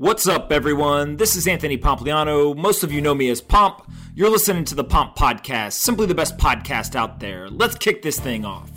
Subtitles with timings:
[0.00, 1.16] What's up, everyone?
[1.16, 2.56] This is Anthony Pompliano.
[2.56, 3.82] Most of you know me as Pomp.
[4.14, 7.50] You're listening to the Pomp Podcast, simply the best podcast out there.
[7.50, 8.70] Let's kick this thing off.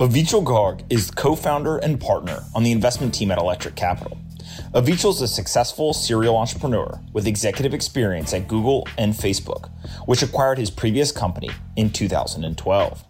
[0.00, 4.18] Avichal Garg is co founder and partner on the investment team at Electric Capital.
[4.74, 9.70] Avichal is a successful serial entrepreneur with executive experience at Google and Facebook,
[10.04, 13.02] which acquired his previous company in 2012.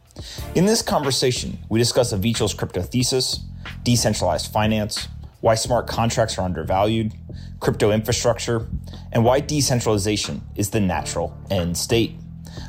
[0.54, 3.40] In this conversation, we discuss Avichal's crypto thesis,
[3.82, 5.08] decentralized finance,
[5.40, 7.14] why smart contracts are undervalued,
[7.60, 8.68] crypto infrastructure,
[9.12, 12.16] and why decentralization is the natural end state.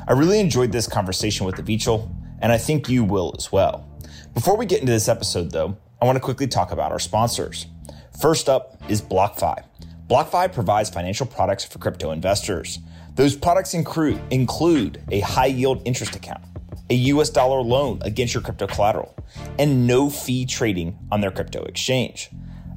[0.06, 3.88] I really enjoyed this conversation with Avichal, and I think you will as well.
[4.34, 7.66] Before we get into this episode, though, I want to quickly talk about our sponsors.
[8.20, 9.64] First up is BlockFi.
[10.06, 12.78] BlockFi provides financial products for crypto investors.
[13.14, 16.42] Those products include, include a high yield interest account,
[16.88, 19.14] a US dollar loan against your crypto collateral,
[19.58, 22.30] and no fee trading on their crypto exchange.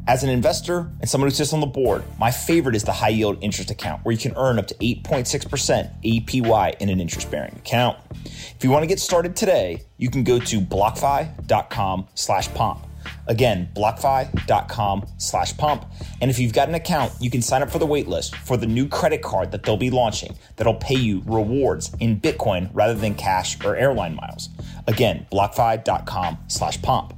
[0.06, 3.10] As an investor and someone who sits on the board, my favorite is the high
[3.10, 7.56] yield interest account where you can earn up to 8.6% APY in an interest bearing
[7.56, 7.98] account.
[8.26, 12.86] If you want to get started today, you can go to blockfi.com slash pomp.
[13.28, 15.86] Again, blockfi.com slash pomp.
[16.20, 18.68] And if you've got an account, you can sign up for the waitlist for the
[18.68, 23.16] new credit card that they'll be launching that'll pay you rewards in Bitcoin rather than
[23.16, 24.50] cash or airline miles.
[24.86, 27.14] Again, blockfi.com slash pomp.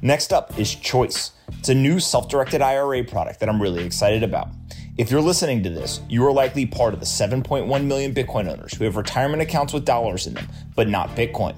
[0.00, 1.32] Next up is Choice.
[1.58, 4.48] It's a new self directed IRA product that I'm really excited about.
[4.96, 8.74] If you're listening to this, you are likely part of the 7.1 million Bitcoin owners
[8.74, 11.56] who have retirement accounts with dollars in them, but not Bitcoin.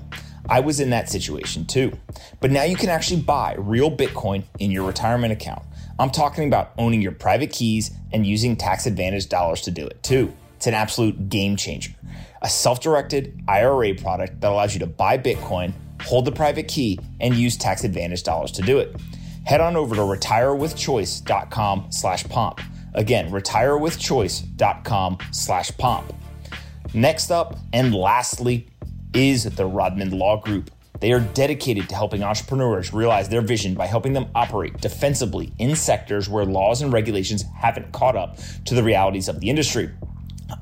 [0.49, 1.93] I was in that situation too.
[2.41, 5.63] But now you can actually buy real Bitcoin in your retirement account.
[5.99, 10.03] I'm talking about owning your private keys and using tax advantage dollars to do it
[10.03, 10.33] too.
[10.57, 11.93] It's an absolute game changer.
[12.43, 16.99] A self directed IRA product that allows you to buy Bitcoin, hold the private key,
[17.21, 18.97] and use tax advantage dollars to do it
[19.45, 22.61] head on over to retirewithchoice.com slash pomp.
[22.95, 26.13] Again, retirewithchoice.com slash pomp.
[26.95, 28.69] Next up and lastly
[29.15, 30.71] is the Rodman Law Group.
[31.01, 35.75] They are dedicated to helping entrepreneurs realize their vision by helping them operate defensively in
[35.75, 39.91] sectors where laws and regulations haven't caught up to the realities of the industry.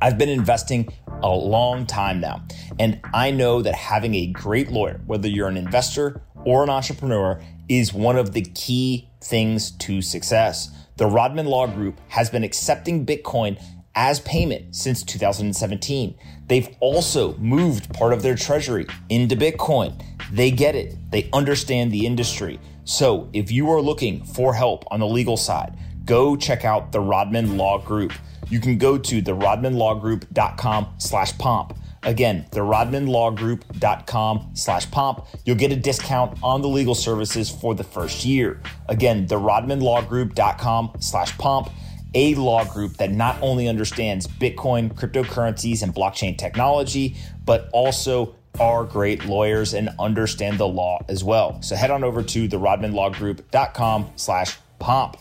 [0.01, 0.89] I've been investing
[1.23, 2.43] a long time now,
[2.79, 7.43] and I know that having a great lawyer, whether you're an investor or an entrepreneur,
[7.71, 10.71] is one of the key things to success.
[10.97, 13.63] The Rodman Law Group has been accepting Bitcoin
[13.95, 16.19] as payment since 2017.
[16.49, 20.03] They've also moved part of their treasury into Bitcoin.
[20.33, 22.59] They get it, they understand the industry.
[22.85, 27.01] So if you are looking for help on the legal side, go check out the
[27.01, 28.13] Rodman Law Group.
[28.49, 31.79] You can go to therodmanlawgroup.com slash pomp.
[32.03, 35.27] Again, therodmanlawgroup.com slash pomp.
[35.45, 38.61] You'll get a discount on the legal services for the first year.
[38.89, 41.71] Again, therodmanlawgroup.com slash pomp.
[42.15, 48.85] A law group that not only understands Bitcoin, cryptocurrencies, and blockchain technology, but also are
[48.85, 51.63] great lawyers and understand the law as well.
[51.63, 55.19] So head on over to therodmanlawgroup.com slash pomp.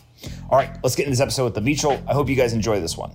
[0.50, 2.02] All right, let's get into this episode with the Avichal.
[2.08, 3.14] I hope you guys enjoy this one.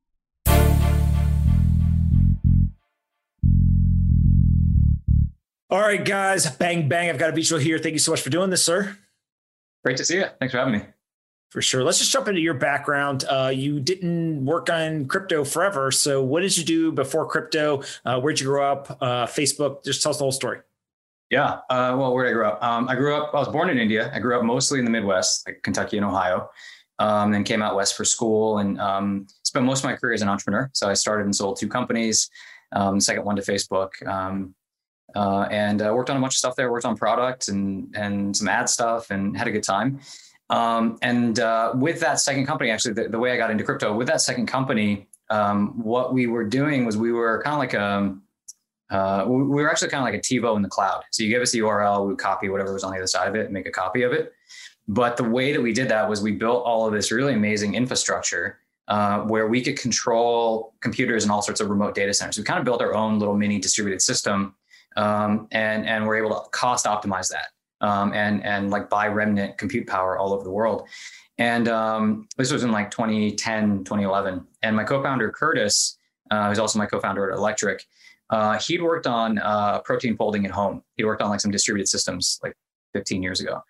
[5.71, 7.09] All right, guys, bang, bang.
[7.09, 7.79] I've got Avichal here.
[7.79, 8.97] Thank you so much for doing this, sir.
[9.85, 10.25] Great to see you.
[10.37, 10.81] Thanks for having me.
[11.49, 11.81] For sure.
[11.81, 13.23] Let's just jump into your background.
[13.23, 15.89] Uh, you didn't work on crypto forever.
[15.89, 17.83] So, what did you do before crypto?
[18.03, 18.97] Uh, where'd you grow up?
[18.99, 19.81] Uh, Facebook?
[19.85, 20.59] Just tell us the whole story.
[21.29, 21.59] Yeah.
[21.69, 22.61] Uh, well, where did I grow up?
[22.61, 24.11] Um, I grew up, I was born in India.
[24.13, 26.49] I grew up mostly in the Midwest, like Kentucky and Ohio.
[26.99, 30.21] Um, then came out west for school and um, spent most of my career as
[30.21, 30.69] an entrepreneur.
[30.73, 32.29] So, I started and sold two companies,
[32.73, 33.91] um, second one to Facebook.
[35.15, 36.71] Uh, and uh, worked on a bunch of stuff there.
[36.71, 39.99] Worked on product and and some ad stuff, and had a good time.
[40.49, 43.95] Um, and uh, with that second company, actually, the, the, way I got into crypto
[43.95, 47.73] with that second company, um, what we were doing was we were kind of like
[47.73, 48.23] a um,
[48.89, 51.03] uh, we were actually kind of like a TiVo in the cloud.
[51.11, 53.29] So you give us the URL, we would copy whatever was on the other side
[53.29, 54.33] of it, and make a copy of it.
[54.89, 57.75] But the way that we did that was we built all of this really amazing
[57.75, 58.59] infrastructure
[58.89, 62.37] uh, where we could control computers and all sorts of remote data centers.
[62.37, 64.55] We kind of built our own little mini distributed system
[64.95, 67.47] um, and and we're able to cost optimize that
[67.81, 70.87] um, and and like buy remnant compute power all over the world.
[71.37, 74.45] And um, this was in like 2010, 2011.
[74.61, 75.97] And my co-founder Curtis,
[76.29, 77.83] uh, who's also my co-founder at Electric,
[78.29, 80.83] uh, he'd worked on uh, protein folding at home.
[80.97, 82.55] He worked on like some distributed systems like
[82.93, 83.63] 15 years ago.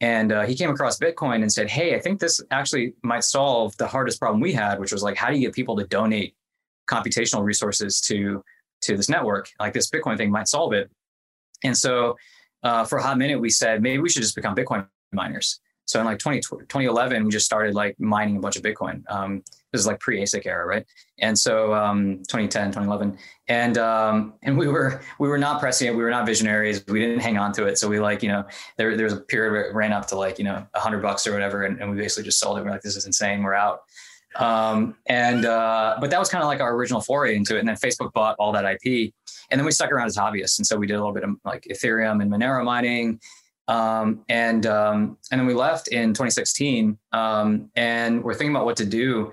[0.00, 3.76] And uh, he came across Bitcoin and said, Hey, I think this actually might solve
[3.76, 6.34] the hardest problem we had, which was like, how do you get people to donate
[6.88, 8.44] computational resources to,
[8.86, 9.50] to this network?
[9.60, 10.90] Like this Bitcoin thing might solve it.
[11.64, 12.16] And so
[12.62, 15.60] uh, for a hot minute, we said, maybe we should just become Bitcoin miners.
[15.86, 19.02] So in like 20, 2011, we just started like mining a bunch of Bitcoin.
[19.08, 19.42] Um,
[19.72, 20.84] this is like pre ASIC era, right?
[21.18, 23.18] And so um, 2010, 2011,
[23.48, 25.94] and um, and we were we were not pressing it.
[25.94, 26.84] We were not visionaries.
[26.86, 27.78] We didn't hang on to it.
[27.78, 28.44] So we like you know
[28.78, 31.02] there there was a period where it ran up to like you know a hundred
[31.02, 32.64] bucks or whatever, and, and we basically just sold it.
[32.64, 33.42] We're like, this is insane.
[33.42, 33.82] We're out.
[34.38, 37.60] Um, and uh, but that was kind of like our original foray into it.
[37.60, 39.12] And then Facebook bought all that IP,
[39.50, 40.58] and then we stuck around as hobbyists.
[40.58, 43.20] And so we did a little bit of like Ethereum and Monero mining
[43.68, 48.76] um, and um, and then we left in 2016, um, and we're thinking about what
[48.76, 49.32] to do,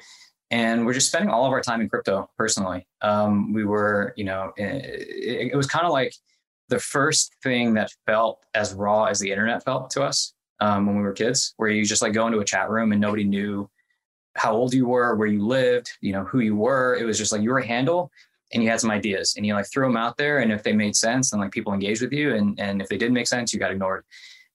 [0.49, 2.29] and we're just spending all of our time in crypto.
[2.37, 6.15] Personally, um, we were, you know, it, it was kind of like
[6.69, 10.95] the first thing that felt as raw as the internet felt to us um, when
[10.95, 13.69] we were kids, where you just like go into a chat room and nobody knew
[14.35, 16.95] how old you were, where you lived, you know, who you were.
[16.95, 18.11] It was just like you were a handle
[18.53, 20.39] and you had some ideas and you like threw them out there.
[20.39, 22.97] And if they made sense then like people engaged with you and and if they
[22.97, 24.05] didn't make sense you got ignored.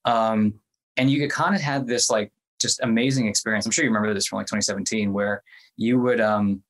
[0.04, 0.54] Um,
[0.96, 3.66] and you kind of had this like just amazing experience.
[3.66, 5.42] I'm sure you remember this from like 2017 where
[5.76, 6.62] you would um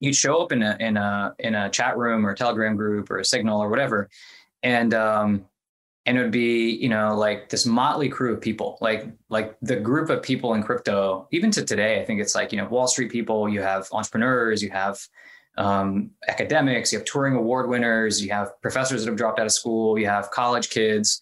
[0.00, 3.10] you'd show up in a in a in a chat room or a telegram group
[3.10, 4.08] or a signal or whatever.
[4.62, 5.46] And um
[6.08, 9.76] and it would be you know like this motley crew of people like like the
[9.76, 12.88] group of people in crypto even to today i think it's like you know wall
[12.88, 14.98] street people you have entrepreneurs you have
[15.58, 19.50] um, academics, you have Turing Award winners, you have professors that have dropped out of
[19.52, 21.20] school, you have college kids,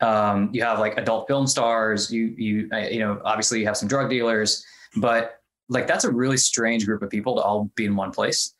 [0.00, 3.76] um, you have like adult film stars, you you uh, you know obviously you have
[3.76, 4.64] some drug dealers,
[4.96, 8.52] but like that's a really strange group of people to all be in one place.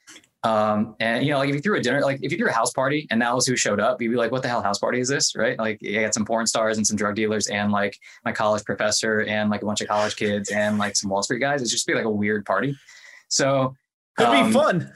[0.49, 2.53] Um, and you know, like if you threw a dinner, like if you threw a
[2.53, 4.79] house party and that was who showed up, you'd be like, what the hell house
[4.79, 5.37] party is this?
[5.37, 5.59] Right.
[5.59, 9.21] Like you got some porn stars and some drug dealers and like my college professor
[9.21, 11.61] and like a bunch of college kids and like some Wall Street guys.
[11.61, 12.75] It's just be like a weird party.
[13.29, 13.77] So
[14.19, 14.93] it could um, be fun.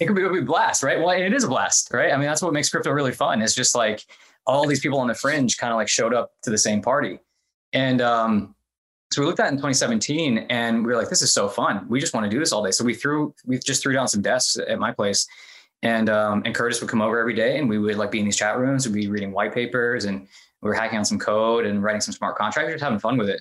[0.00, 0.98] It could be, it could be blast, right?
[0.98, 2.12] Well, it is a blast, right?
[2.12, 3.40] I mean, that's what makes crypto really fun.
[3.40, 4.02] It's just like
[4.46, 7.20] all these people on the fringe kind of like showed up to the same party.
[7.72, 8.56] And um,
[9.10, 11.86] so we looked at it in 2017 and we were like, this is so fun.
[11.88, 12.70] We just want to do this all day.
[12.70, 15.26] So we threw, we just threw down some desks at my place
[15.82, 18.26] and, um, and Curtis would come over every day and we would like be in
[18.26, 20.28] these chat rooms, we'd be reading white papers and
[20.60, 23.28] we were hacking on some code and writing some smart contracts, just having fun with
[23.28, 23.40] it.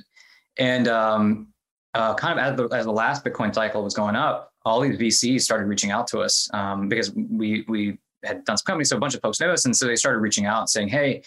[0.57, 1.47] And um,
[1.93, 4.97] uh, kind of as the, as the last Bitcoin cycle was going up, all these
[4.97, 8.97] VCs started reaching out to us um, because we we had done some companies, so
[8.97, 11.23] a bunch of folks knew us, and so they started reaching out saying, "Hey,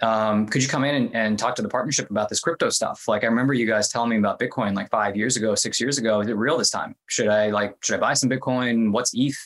[0.00, 3.08] um, could you come in and, and, talk to the partnership about this crypto stuff?
[3.08, 5.98] Like, I remember you guys telling me about Bitcoin like five years ago, six years
[5.98, 6.20] ago.
[6.20, 6.94] Is it real this time?
[7.06, 8.92] Should I like should I buy some Bitcoin?
[8.92, 9.36] What's ETH?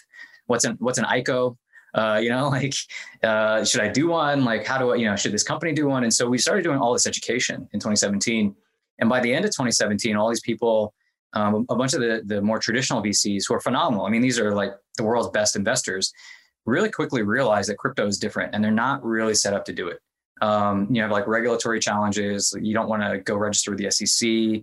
[0.47, 1.57] What's an what's an ICO?
[1.95, 2.75] Uh, you know, like,
[3.23, 4.45] uh, should I do one?
[4.45, 6.05] Like, how do I, you know, should this company do one?
[6.05, 8.55] And so we started doing all this education in 2017.
[8.99, 10.95] And by the end of 2017, all these people
[11.35, 14.05] um, a bunch of the, the more traditional VCs who are phenomenal.
[14.05, 16.13] I mean, these are like the world's best investors
[16.67, 19.89] really quickly realize that crypto is different and they're not really set up to do
[19.89, 20.01] it.
[20.43, 22.55] Um, you have like regulatory challenges.
[22.61, 24.63] You don't want to go register with the SEC.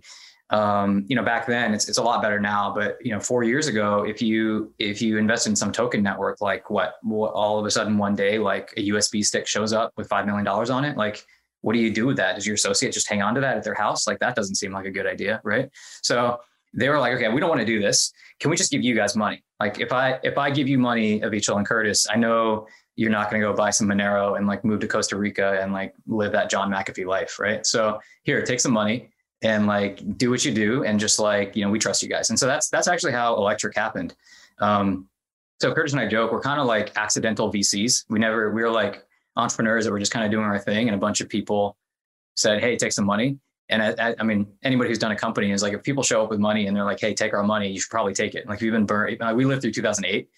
[0.50, 3.44] Um, you know, back then it's, it's a lot better now, but you know, four
[3.44, 7.64] years ago, if you, if you invest in some token network, like what, all of
[7.64, 10.96] a sudden one day, like a USB stick shows up with $5 million on it,
[10.96, 11.24] like,
[11.62, 12.34] what do you do with that?
[12.34, 14.06] Does your associate just hang on to that at their house?
[14.06, 15.40] Like that doesn't seem like a good idea.
[15.44, 15.68] Right.
[16.02, 16.40] So
[16.72, 18.12] they were like, okay, we don't want to do this.
[18.38, 19.42] Can we just give you guys money?
[19.58, 22.66] Like if I if I give you money, Avichal and Curtis, I know
[23.00, 25.72] you're not going to go buy some Monero and like move to Costa Rica and
[25.72, 27.64] like live that John McAfee life, right?
[27.64, 29.08] So here, take some money
[29.40, 32.28] and like do what you do and just like you know we trust you guys.
[32.28, 34.14] And so that's that's actually how Electric happened.
[34.58, 35.08] Um,
[35.62, 38.04] so Curtis and I joke we're kind of like accidental VCs.
[38.10, 39.02] We never we were like
[39.34, 41.78] entrepreneurs that were just kind of doing our thing, and a bunch of people
[42.36, 43.38] said, "Hey, take some money."
[43.70, 46.28] And I, I, mean, anybody who's done a company is like, if people show up
[46.28, 48.46] with money and they're like, "Hey, take our money," you should probably take it.
[48.46, 49.22] Like we've been burned.
[49.22, 50.28] Uh, we lived through 2008,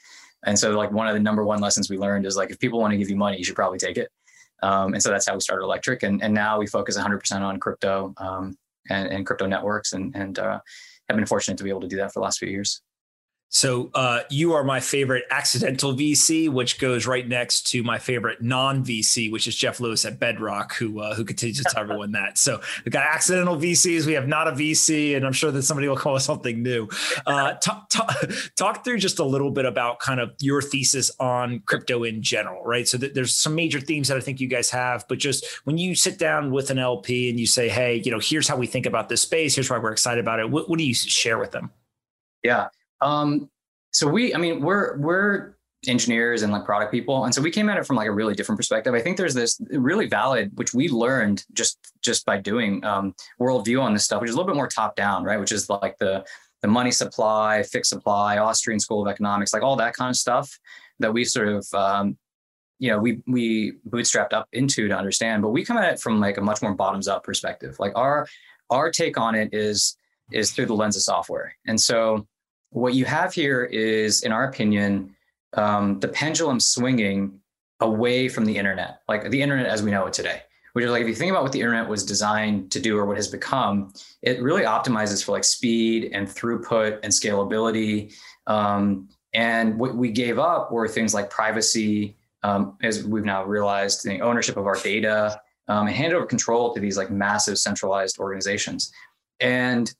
[0.44, 2.80] and so like one of the number one lessons we learned is like, if people
[2.80, 4.10] want to give you money, you should probably take it.
[4.62, 7.58] Um, and so that's how we started Electric, and and now we focus 100% on
[7.58, 8.56] crypto um,
[8.90, 10.60] and, and crypto networks, and and uh,
[11.08, 12.80] have been fortunate to be able to do that for the last few years.
[13.54, 18.40] So uh, you are my favorite accidental VC, which goes right next to my favorite
[18.40, 22.12] non VC, which is Jeff Lewis at Bedrock, who uh, who continues to tell everyone
[22.12, 22.38] that.
[22.38, 25.86] So we've got accidental VCs, we have not a VC, and I'm sure that somebody
[25.86, 26.88] will call us something new.
[27.26, 28.24] Uh, talk, talk,
[28.56, 32.64] talk through just a little bit about kind of your thesis on crypto in general,
[32.64, 32.88] right?
[32.88, 35.76] So th- there's some major themes that I think you guys have, but just when
[35.76, 38.66] you sit down with an LP and you say, hey, you know, here's how we
[38.66, 40.50] think about this space, here's why we're excited about it.
[40.50, 41.70] What, what do you share with them?
[42.42, 42.68] Yeah.
[43.02, 43.50] Um,
[43.92, 45.54] so we, I mean, we're we're
[45.88, 48.34] engineers and like product people, and so we came at it from like a really
[48.34, 48.94] different perspective.
[48.94, 53.82] I think there's this really valid, which we learned just just by doing um, worldview
[53.82, 55.38] on this stuff, which is a little bit more top down, right?
[55.38, 56.24] Which is like the
[56.62, 60.58] the money supply, fixed supply, Austrian School of Economics, like all that kind of stuff
[61.00, 62.16] that we sort of um,
[62.82, 66.18] you know we we bootstrapped up into to understand but we come at it from
[66.18, 68.26] like a much more bottoms up perspective like our
[68.70, 69.96] our take on it is
[70.32, 72.26] is through the lens of software and so
[72.72, 75.14] what you have here is, in our opinion,
[75.54, 77.40] um, the pendulum swinging
[77.80, 80.42] away from the internet, like the internet as we know it today.
[80.72, 83.04] Which is like if you think about what the internet was designed to do or
[83.04, 88.14] what has become, it really optimizes for like speed and throughput and scalability.
[88.46, 94.02] Um, and what we gave up were things like privacy, um, as we've now realized,
[94.02, 95.38] the ownership of our data,
[95.68, 98.90] um, and hand over control to these like massive centralized organizations.
[99.40, 99.94] And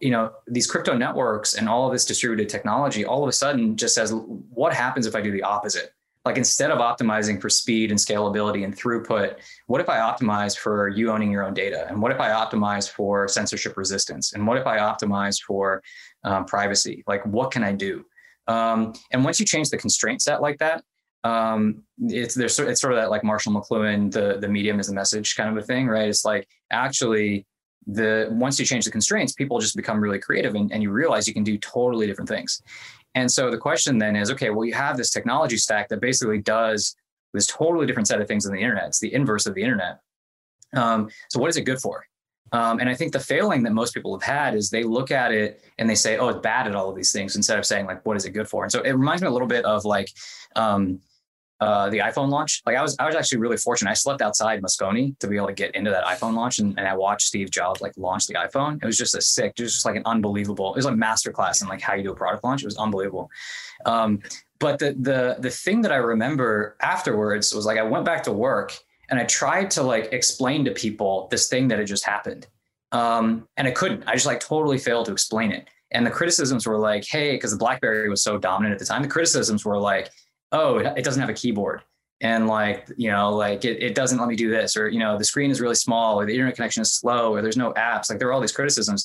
[0.00, 3.76] you know these crypto networks and all of this distributed technology all of a sudden
[3.76, 4.12] just says
[4.50, 5.92] what happens if i do the opposite?
[6.24, 9.36] Like instead of optimizing for speed and scalability and throughput
[9.66, 11.86] what if i optimize for you owning your own data?
[11.88, 14.32] And what if i optimize for censorship resistance?
[14.32, 15.82] And what if i optimize for
[16.24, 17.02] um, privacy?
[17.06, 18.04] Like what can i do?
[18.48, 20.82] Um, and once you change the constraint set like that
[21.24, 24.94] um, it's there's it's sort of that like marshall mcluhan the the medium is the
[24.94, 26.08] message kind of a thing right?
[26.08, 27.46] It's like actually
[27.86, 31.26] the once you change the constraints, people just become really creative and, and you realize
[31.26, 32.62] you can do totally different things.
[33.14, 36.38] And so the question then is, okay, well, you have this technology stack that basically
[36.38, 36.96] does
[37.32, 38.88] this totally different set of things than the internet.
[38.88, 40.00] It's the inverse of the internet.
[40.74, 42.06] Um, so what is it good for?
[42.52, 45.32] Um, and I think the failing that most people have had is they look at
[45.32, 47.86] it and they say, oh, it's bad at all of these things instead of saying
[47.86, 48.62] like, what is it good for?
[48.62, 50.10] And so it reminds me a little bit of like,
[50.54, 51.00] um,
[51.62, 52.60] uh, the iPhone launch.
[52.66, 53.92] Like I was, I was actually really fortunate.
[53.92, 56.88] I slept outside Moscone to be able to get into that iPhone launch, and, and
[56.88, 58.82] I watched Steve Jobs like launch the iPhone.
[58.82, 60.74] It was just a sick, it was just like an unbelievable.
[60.74, 62.62] It was like masterclass in like how you do a product launch.
[62.62, 63.30] It was unbelievable.
[63.84, 64.22] Um,
[64.58, 68.32] but the the the thing that I remember afterwards was like I went back to
[68.32, 68.76] work
[69.08, 72.48] and I tried to like explain to people this thing that had just happened,
[72.90, 74.02] um, and I couldn't.
[74.08, 75.68] I just like totally failed to explain it.
[75.92, 79.02] And the criticisms were like, "Hey," because the BlackBerry was so dominant at the time.
[79.02, 80.10] The criticisms were like
[80.52, 81.82] oh, it, doesn't have a keyboard.
[82.20, 85.18] And like you know like it, it doesn't let me do this or you know
[85.18, 88.08] the screen is really small or the internet connection is slow or there's no apps
[88.08, 89.04] like there are all these criticisms.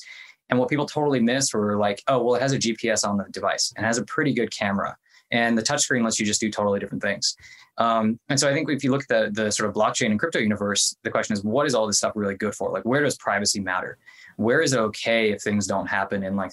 [0.50, 3.24] And what people totally missed were like oh well it has a gps on the
[3.32, 4.96] device and has a pretty good camera
[5.32, 7.36] and the touchscreen lets you just do totally different things.
[7.76, 10.18] Um, and so i think if you look at the, the sort of blockchain and
[10.20, 12.70] crypto universe the question is what is all this stuff really good for?
[12.70, 13.98] Like where does privacy matter?
[14.36, 16.52] Where is it okay if things don't happen in like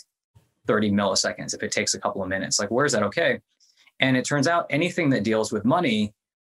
[0.65, 2.59] 30 milliseconds if it takes a couple of minutes?
[2.59, 3.39] Like where is that okay
[3.99, 6.13] and it turns out anything that deals with money,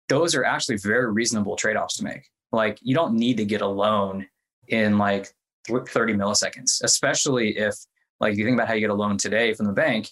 [0.10, 2.24] those are actually very reasonable trade offs to make.
[2.52, 4.28] Like you don't need to get a loan
[4.68, 5.34] in like
[5.68, 7.76] 30 milliseconds, especially if
[8.20, 10.10] like you think about how you get a loan today from the bank.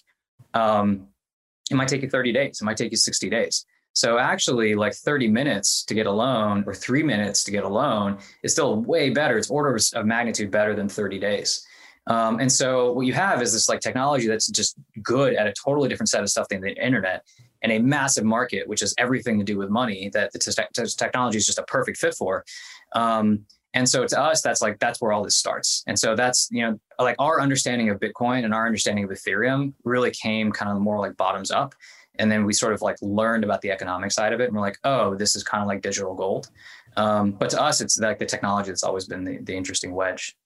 [0.54, 1.08] Um,
[1.70, 2.60] it might take you 30 days.
[2.60, 3.64] It might take you 60 days.
[3.92, 7.68] So actually, like 30 minutes to get a loan or three minutes to get a
[7.68, 9.36] loan is still way better.
[9.36, 11.66] It's orders of magnitude better than 30 days.
[12.06, 15.52] Um, and so what you have is this like technology that's just good at a
[15.52, 17.24] totally different set of stuff than the internet
[17.62, 21.38] and a massive market, which has everything to do with money that the te- technology
[21.38, 22.44] is just a perfect fit for.
[22.94, 25.84] Um, and so to us, that's like, that's where all this starts.
[25.86, 29.74] And so that's, you know, like our understanding of Bitcoin and our understanding of Ethereum
[29.84, 31.74] really came kind of more like bottoms up.
[32.18, 34.46] And then we sort of like learned about the economic side of it.
[34.46, 36.50] And we're like, oh, this is kind of like digital gold.
[36.96, 40.36] Um, but to us, it's like the technology that's always been the, the interesting wedge.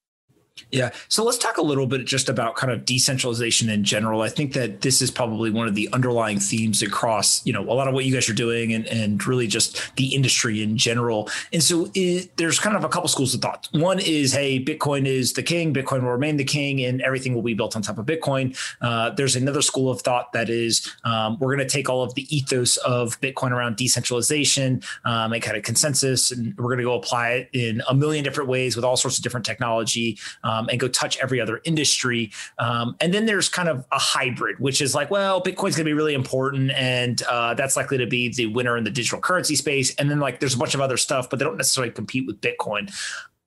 [0.71, 0.91] Yeah.
[1.09, 4.23] So let's talk a little bit just about kind of decentralization in general.
[4.23, 7.75] I think that this is probably one of the underlying themes across, you know, a
[7.75, 11.29] lot of what you guys are doing and, and really just the industry in general.
[11.53, 13.69] And so it, there's kind of a couple schools of thought.
[13.73, 17.43] One is, hey, Bitcoin is the king, Bitcoin will remain the king, and everything will
[17.43, 18.57] be built on top of Bitcoin.
[18.81, 22.15] Uh, there's another school of thought that is, um, we're going to take all of
[22.15, 26.85] the ethos of Bitcoin around decentralization um, and kind of consensus, and we're going to
[26.85, 30.69] go apply it in a million different ways with all sorts of different technology um,
[30.69, 32.31] and go touch every other industry.
[32.59, 35.85] Um, and then there's kind of a hybrid, which is like, well, Bitcoin's going to
[35.85, 39.57] be really important, and uh, that's likely to be the winner in the digital currency
[39.57, 39.93] space.
[39.97, 42.41] And then like there's a bunch of other stuff, but they don't necessarily compete with
[42.41, 42.93] Bitcoin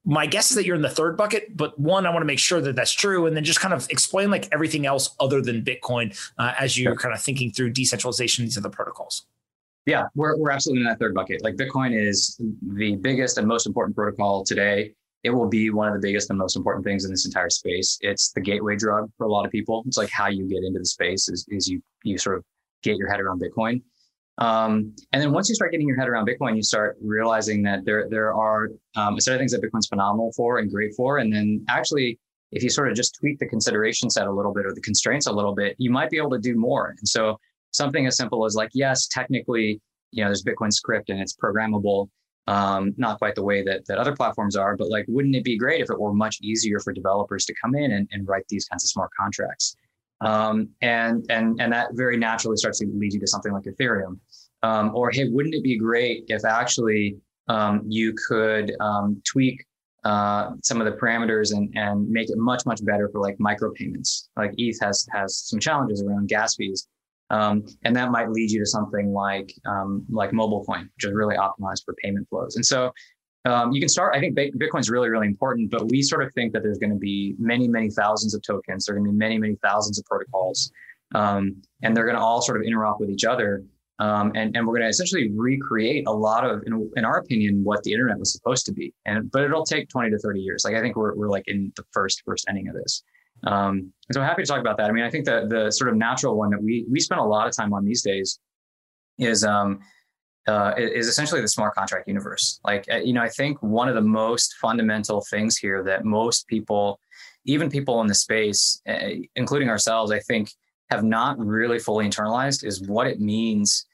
[0.08, 2.39] my guess is that you're in the third bucket, but one, I want to make
[2.39, 5.63] sure that that's true, and then just kind of explain like everything else other than
[5.63, 9.25] Bitcoin uh, as you're kind of thinking through decentralization these other protocols.
[9.86, 11.44] Yeah, we're we're absolutely in that third bucket.
[11.44, 14.94] Like Bitcoin is the biggest and most important protocol today.
[15.24, 17.98] It will be one of the biggest and most important things in this entire space.
[18.02, 19.84] It's the gateway drug for a lot of people.
[19.88, 22.44] It's like how you get into the space is is you you sort of
[22.84, 23.82] get your head around Bitcoin.
[24.40, 27.86] Um, and then once you start getting your head around Bitcoin, you start realizing that
[27.86, 31.18] there there are um, a set of things that Bitcoin's phenomenal for and great for.
[31.18, 32.20] And then actually,
[32.52, 35.28] if you sort of just tweak the consideration set a little bit or the constraints
[35.28, 36.96] a little bit, you might be able to do more.
[36.98, 37.40] And so
[37.72, 39.82] something as simple as like, yes, technically,
[40.12, 42.10] you know, there's Bitcoin script and it's programmable.
[42.48, 45.58] Um, not quite the way that, that other platforms are, but like, wouldn't it be
[45.58, 48.66] great if it were much easier for developers to come in and, and write these
[48.66, 49.75] kinds of smart contracts?
[50.22, 54.20] Um, and and and that very naturally starts to lead you to something like Ethereum.
[54.63, 59.63] Um, or hey, wouldn't it be great if actually um, you could um, tweak
[60.04, 64.30] uh, some of the parameters and and make it much much better for like micropayments?
[64.36, 66.88] Like ETH has has some challenges around gas fees.
[67.30, 71.36] Um, and that might lead you to something like um, like MobileCoin, which is really
[71.36, 72.56] optimized for payment flows.
[72.56, 72.92] And so
[73.46, 74.16] um, you can start.
[74.16, 76.92] I think Bitcoin is really, really important, but we sort of think that there's going
[76.92, 78.86] to be many, many thousands of tokens.
[78.86, 80.72] There are going to be many, many thousands of protocols,
[81.16, 83.64] um, and they're going to all sort of interop with each other.
[84.00, 87.64] Um, and, and we're going to essentially recreate a lot of, in, in, our opinion,
[87.64, 88.94] what the internet was supposed to be.
[89.06, 90.64] And but it'll take 20 to 30 years.
[90.64, 93.04] Like I think we're we're like in the first first inning of this.
[93.46, 94.89] Um, and so I'm happy to talk about that.
[94.89, 97.24] I mean, I think the the sort of natural one that we we spend a
[97.24, 98.39] lot of time on these days
[99.17, 99.79] is um,
[100.48, 102.60] uh, is essentially the smart contract universe.
[102.63, 106.48] Like, uh, you know, I think one of the most fundamental things here that most
[106.48, 107.00] people,
[107.46, 110.50] even people in the space, uh, including ourselves, I think
[110.89, 113.86] have not really fully internalized is what it means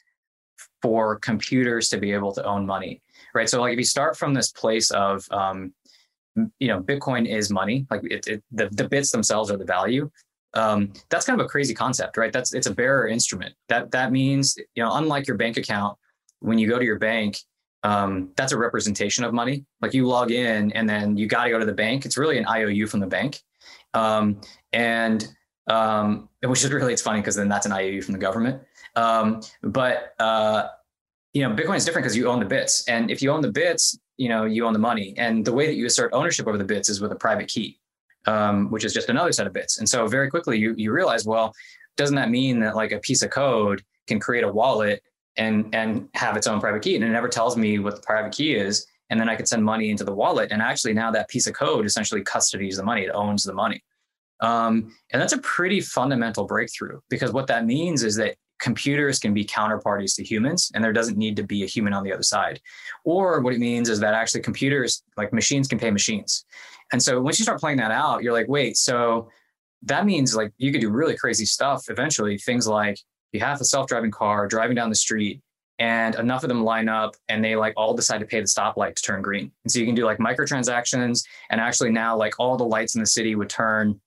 [0.82, 3.02] for computers to be able to own money,
[3.34, 3.50] right?
[3.50, 5.74] So, like, if you start from this place of, um,
[6.60, 10.10] you know, Bitcoin is money, like it, it, the the bits themselves are the value.
[10.56, 12.32] Um, that's kind of a crazy concept, right?
[12.32, 13.56] That's it's a bearer instrument.
[13.70, 15.98] That that means, you know, unlike your bank account
[16.40, 17.38] when you go to your bank,
[17.84, 19.66] um, that's a representation of money.
[19.82, 22.06] Like you log in and then you got to go to the bank.
[22.06, 23.42] It's really an IOU from the bank.
[23.94, 25.28] Um, and
[25.68, 28.62] um, which is really, it's funny because then that's an IOU from the government.
[28.96, 30.68] Um, but, uh,
[31.34, 32.88] you know, Bitcoin is different because you own the bits.
[32.88, 35.14] And if you own the bits, you know, you own the money.
[35.18, 37.80] And the way that you assert ownership over the bits is with a private key,
[38.26, 39.80] um, which is just another set of bits.
[39.80, 41.54] And so very quickly you, you realize, well,
[41.98, 45.02] doesn't that mean that like a piece of code can create a wallet
[45.38, 48.32] and and have its own private key and it never tells me what the private
[48.32, 51.28] key is and then i could send money into the wallet and actually now that
[51.28, 53.84] piece of code essentially custodies the money it owns the money
[54.42, 59.34] um, and that's a pretty fundamental breakthrough because what that means is that computers can
[59.34, 62.24] be counterparties to humans and there doesn't need to be a human on the other
[62.24, 62.62] side
[63.04, 66.46] or what it means is that actually computers like machines can pay machines
[66.94, 69.28] and so once you start playing that out you're like wait so
[69.82, 72.98] that means like you could do really crazy stuff eventually things like
[73.34, 75.42] you have a self-driving car driving down the street
[75.80, 78.96] and enough of them line up and they like all decide to pay the stoplight
[78.96, 79.52] to turn green.
[79.64, 83.02] And so you can do like microtransactions and actually now like all the lights in
[83.02, 84.00] the city would turn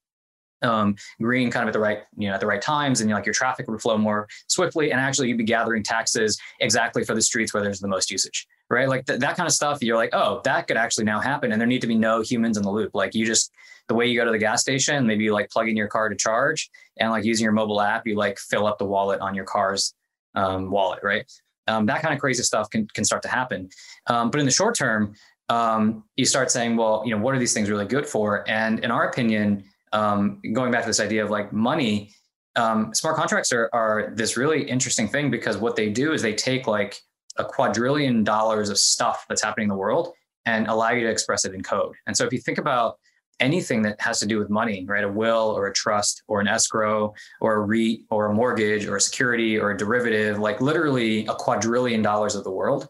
[0.62, 3.27] um, green kind of at the right, you know, at the right times and like
[3.27, 4.90] your traffic would flow more swiftly.
[4.90, 8.47] And actually you'd be gathering taxes exactly for the streets where there's the most usage,
[8.71, 8.88] right?
[8.88, 9.83] Like th- that kind of stuff.
[9.83, 11.53] You're like, oh, that could actually now happen.
[11.53, 12.95] And there need to be no humans in the loop.
[12.95, 13.53] Like you just
[13.88, 16.09] the way you go to the gas station, maybe you like plug in your car
[16.09, 19.35] to charge and like using your mobile app, you like fill up the wallet on
[19.35, 19.95] your car's
[20.35, 21.31] um, wallet, right?
[21.69, 23.69] Um, that kind of crazy stuff can, can start to happen.
[24.07, 25.14] Um, but in the short term,
[25.49, 28.49] um, you start saying, well, you know, what are these things really good for?
[28.49, 29.64] And in our opinion,
[29.97, 32.11] um, going back to this idea of like money,
[32.55, 36.35] um, smart contracts are, are this really interesting thing because what they do is they
[36.35, 37.01] take like
[37.39, 40.13] a quadrillion dollars of stuff that's happening in the world
[40.45, 41.95] and allow you to express it in code.
[42.07, 42.99] And so if you think about
[43.41, 45.05] anything that has to do with money, right?
[45.05, 48.97] A will or a trust or an escrow or a REIT or a mortgage or
[48.97, 52.89] a security or a derivative, like literally a quadrillion dollars of the world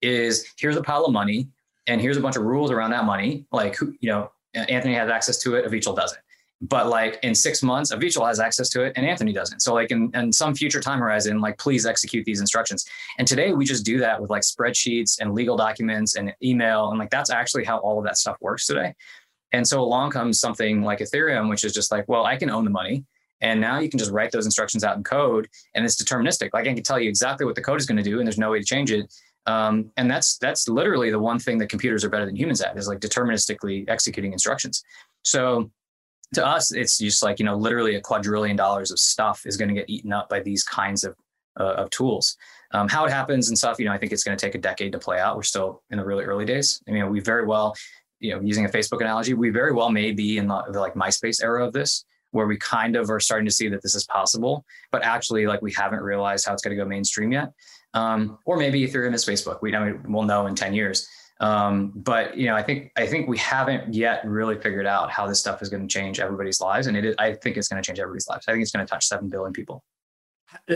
[0.00, 1.48] is here's a pile of money
[1.86, 3.46] and here's a bunch of rules around that money.
[3.52, 6.20] Like, you know, Anthony has access to it, Avichal doesn't.
[6.60, 9.60] But like in six months, Avichal has access to it and Anthony doesn't.
[9.60, 12.84] So like in, in some future time horizon, like please execute these instructions.
[13.18, 16.90] And today we just do that with like spreadsheets and legal documents and email.
[16.90, 18.94] And like that's actually how all of that stuff works today.
[19.52, 22.64] And so along comes something like Ethereum, which is just like, well, I can own
[22.64, 23.04] the money.
[23.40, 26.50] And now you can just write those instructions out in code and it's deterministic.
[26.52, 28.36] Like I can tell you exactly what the code is going to do and there's
[28.36, 29.14] no way to change it.
[29.46, 32.76] Um, and that's that's literally the one thing that computers are better than humans at
[32.76, 34.82] is like deterministically executing instructions.
[35.22, 35.70] So
[36.34, 39.68] to us, it's just like, you know, literally a quadrillion dollars of stuff is going
[39.68, 41.14] to get eaten up by these kinds of,
[41.58, 42.36] uh, of tools.
[42.72, 44.58] Um, how it happens and stuff, you know, I think it's going to take a
[44.58, 45.36] decade to play out.
[45.36, 46.82] We're still in the really early days.
[46.86, 47.74] I mean, we very well
[48.20, 50.94] you know, using a Facebook analogy, we very well may be in the, the like
[50.94, 54.04] MySpace era of this, where we kind of are starting to see that this is
[54.04, 57.52] possible, but actually like we haven't realized how it's going to go mainstream yet.
[57.94, 59.62] Um, or maybe Ethereum is Facebook.
[59.62, 61.08] We I mean, we'll know in 10 years.
[61.40, 65.26] Um, but you know, I think I think we haven't yet really figured out how
[65.26, 67.80] this stuff is going to change everybody's lives, and it is, I think it's going
[67.80, 68.46] to change everybody's lives.
[68.48, 69.84] I think it's going to touch seven billion people.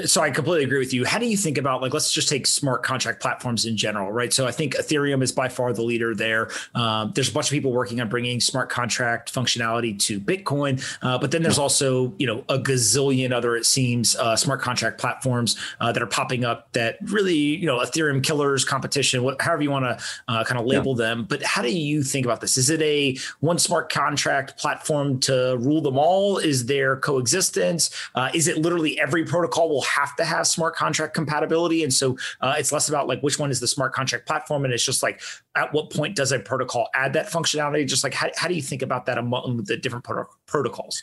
[0.04, 1.04] So I completely agree with you.
[1.04, 4.32] How do you think about like let's just take smart contract platforms in general, right?
[4.32, 6.50] So I think Ethereum is by far the leader there.
[6.74, 11.18] Um, there's a bunch of people working on bringing smart contract functionality to Bitcoin, uh,
[11.18, 15.56] but then there's also you know a gazillion other it seems uh, smart contract platforms
[15.80, 19.70] uh, that are popping up that really you know Ethereum killers, competition, what, however you
[19.70, 21.06] want to uh, kind of label yeah.
[21.08, 21.24] them.
[21.24, 22.58] But how do you think about this?
[22.58, 26.36] Is it a one smart contract platform to rule them all?
[26.36, 27.90] Is there coexistence?
[28.14, 29.61] Uh, is it literally every protocol?
[29.68, 31.82] Will have to have smart contract compatibility.
[31.84, 34.64] And so uh, it's less about like which one is the smart contract platform.
[34.64, 35.20] And it's just like
[35.54, 37.86] at what point does a protocol add that functionality?
[37.86, 41.02] Just like how, how do you think about that among the different pro- protocols?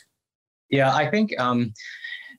[0.70, 1.74] Yeah, I think um,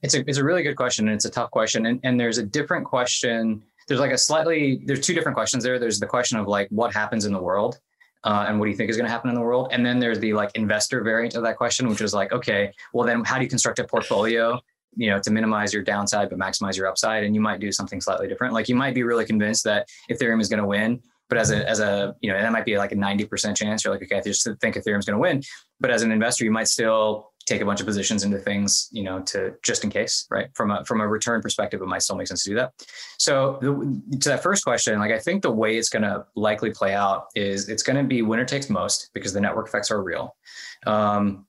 [0.02, 1.86] it's a it's a really good question and it's a tough question.
[1.86, 3.62] And, and there's a different question.
[3.88, 5.80] There's like a slightly there's two different questions there.
[5.80, 7.80] There's the question of like what happens in the world.
[8.24, 9.70] Uh, and what do you think is going to happen in the world?
[9.72, 13.06] And then there's the like investor variant of that question, which is like, okay, well
[13.06, 14.60] then how do you construct a portfolio
[14.96, 18.02] you know to minimize your downside but maximize your upside and you might do something
[18.02, 18.54] slightly different.
[18.54, 21.02] Like you might be really convinced that ethereum is going to win
[21.32, 23.94] but as a as a you know that might be like a 90% chance you're
[23.94, 25.42] like okay i just think ethereum's going to win.
[25.80, 29.02] But as an investor you might still take a bunch of positions into things you
[29.02, 30.50] know to just in case right?
[30.54, 32.74] From a from a return perspective it might still make sense to do that.
[33.18, 36.72] So the, to that first question like i think the way it's going to likely
[36.72, 40.04] play out is it's going to be winner takes most because the network effects are
[40.04, 40.36] real.
[40.86, 41.46] Um,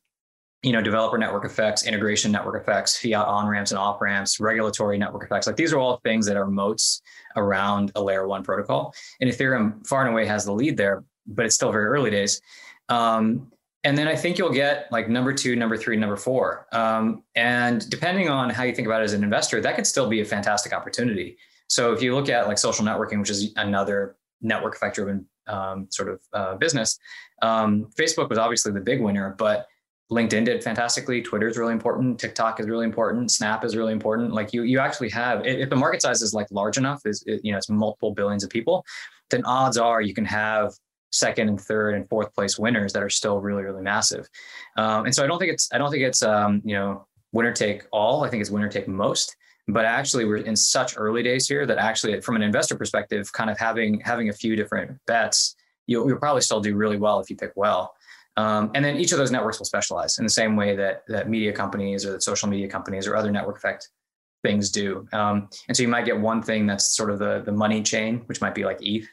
[0.63, 4.97] you know, developer network effects, integration network effects, fiat on ramps and off ramps, regulatory
[4.97, 5.47] network effects.
[5.47, 7.03] Like these are all things that are moats
[7.37, 8.95] around a layer one protocol.
[9.21, 12.41] And Ethereum far and away has the lead there, but it's still very early days.
[12.89, 13.51] Um,
[13.85, 16.69] and then I think you'll get like number two, number three, number four.
[16.71, 20.09] Um, and depending on how you think about it as an investor, that could still
[20.09, 21.37] be a fantastic opportunity.
[21.67, 25.89] So if you look at like social networking, which is another network effect driven um,
[25.91, 26.99] sort of uh, business,
[27.41, 29.67] um, Facebook was obviously the big winner, but
[30.13, 31.23] LinkedIn did fantastically.
[31.23, 32.21] Twitter is really important.
[32.21, 33.31] TikTok is really important.
[33.31, 34.33] Snap is really important.
[34.33, 37.53] Like you, you actually have if the market size is like large enough, is you
[37.53, 38.85] know it's multiple billions of people,
[39.31, 40.75] then odds are you can have
[41.11, 44.29] second and third and fourth place winners that are still really really massive.
[44.77, 47.53] Um, and so I don't think it's I don't think it's um, you know winner
[47.53, 48.25] take all.
[48.25, 49.35] I think it's winner take most.
[49.69, 53.49] But actually, we're in such early days here that actually, from an investor perspective, kind
[53.49, 55.55] of having having a few different bets,
[55.87, 57.95] you'll, you'll probably still do really well if you pick well.
[58.37, 61.29] Um, and then each of those networks will specialize in the same way that that
[61.29, 63.91] media companies or that social media companies or other network effect
[64.43, 65.07] things do.
[65.13, 68.23] Um, and so you might get one thing that's sort of the the money chain,
[68.27, 69.07] which might be like ETH.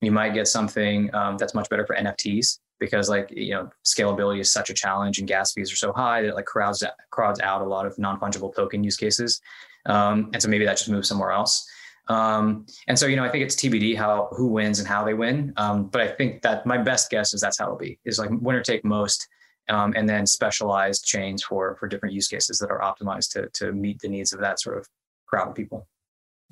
[0.00, 4.40] You might get something um, that's much better for NFTs because like you know scalability
[4.40, 7.40] is such a challenge and gas fees are so high that it like crowds crowds
[7.40, 9.40] out a lot of non fungible token use cases.
[9.86, 11.68] Um, and so maybe that just moves somewhere else.
[12.08, 15.14] Um, and so, you know, I think it's TBD how who wins and how they
[15.14, 15.52] win.
[15.56, 18.30] Um, but I think that my best guess is that's how it'll be is like
[18.30, 19.28] winner take most,
[19.68, 23.72] um, and then specialized chains for for different use cases that are optimized to to
[23.72, 24.88] meet the needs of that sort of
[25.26, 25.86] crowd of people.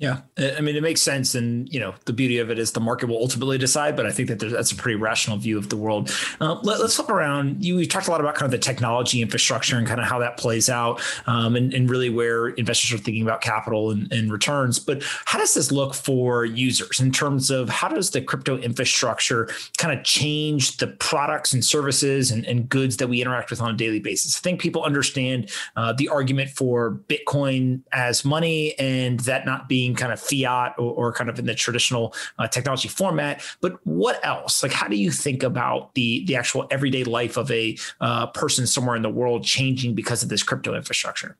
[0.01, 2.79] Yeah, I mean, it makes sense, and you know, the beauty of it is the
[2.79, 3.95] market will ultimately decide.
[3.95, 6.11] But I think that that's a pretty rational view of the world.
[6.39, 7.63] Uh, let, us flip around.
[7.63, 10.37] You, talked a lot about kind of the technology infrastructure and kind of how that
[10.37, 14.79] plays out, um, and, and, really where investors are thinking about capital and, and, returns.
[14.79, 19.49] But how does this look for users in terms of how does the crypto infrastructure
[19.77, 23.75] kind of change the products and services and, and goods that we interact with on
[23.75, 24.35] a daily basis?
[24.35, 29.90] I think people understand uh, the argument for Bitcoin as money and that not being
[29.91, 33.43] being kind of fiat or, or kind of in the traditional uh, technology format.
[33.61, 34.63] But what else?
[34.63, 38.67] Like, how do you think about the the actual everyday life of a uh, person
[38.67, 41.37] somewhere in the world changing because of this crypto infrastructure?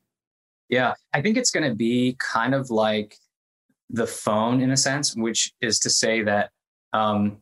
[0.70, 3.16] Yeah, I think it's going to be kind of like
[3.90, 6.50] the phone in a sense, which is to say that
[6.94, 7.38] um,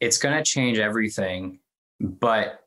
[0.00, 1.60] it's going to change everything,
[2.00, 2.60] but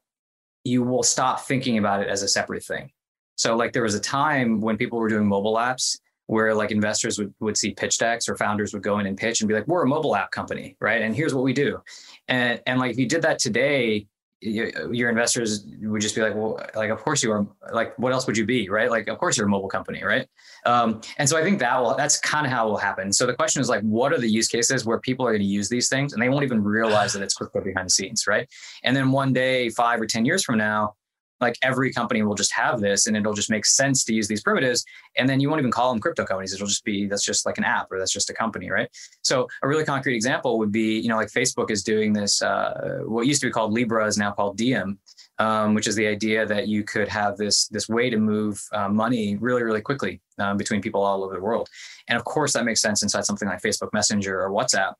[0.63, 2.91] you will stop thinking about it as a separate thing.
[3.35, 5.97] So, like, there was a time when people were doing mobile apps
[6.33, 9.41] where like investors would, would see pitch decks or founders would go in and pitch
[9.41, 11.03] and be like, we're a mobile app company, right?
[11.03, 11.79] And here's what we do.
[12.27, 14.07] And, and like if you did that today,
[14.41, 18.25] your investors would just be like, well, like, of course you are like, what else
[18.25, 18.67] would you be?
[18.67, 18.89] Right.
[18.89, 20.03] Like, of course you're a mobile company.
[20.03, 20.27] Right.
[20.65, 23.13] Um, and so I think that will, that's kind of how it will happen.
[23.13, 25.47] So the question is like, what are the use cases where people are going to
[25.47, 28.25] use these things and they won't even realize that it's crypto behind the scenes.
[28.27, 28.49] Right.
[28.83, 30.95] And then one day, five or 10 years from now,
[31.43, 34.41] like every company will just have this and it'll just make sense to use these
[34.41, 34.83] primitives.
[35.17, 36.53] And then you won't even call them crypto companies.
[36.53, 38.89] It'll just be, that's just like an app or that's just a company, right?
[39.21, 43.01] So a really concrete example would be, you know, like Facebook is doing this, uh,
[43.05, 44.99] what used to be called Libra is now called Diem.
[45.39, 48.87] Um, which is the idea that you could have this this way to move uh,
[48.87, 51.69] money really really quickly um, between people all over the world,
[52.07, 54.93] and of course that makes sense inside something like Facebook Messenger or WhatsApp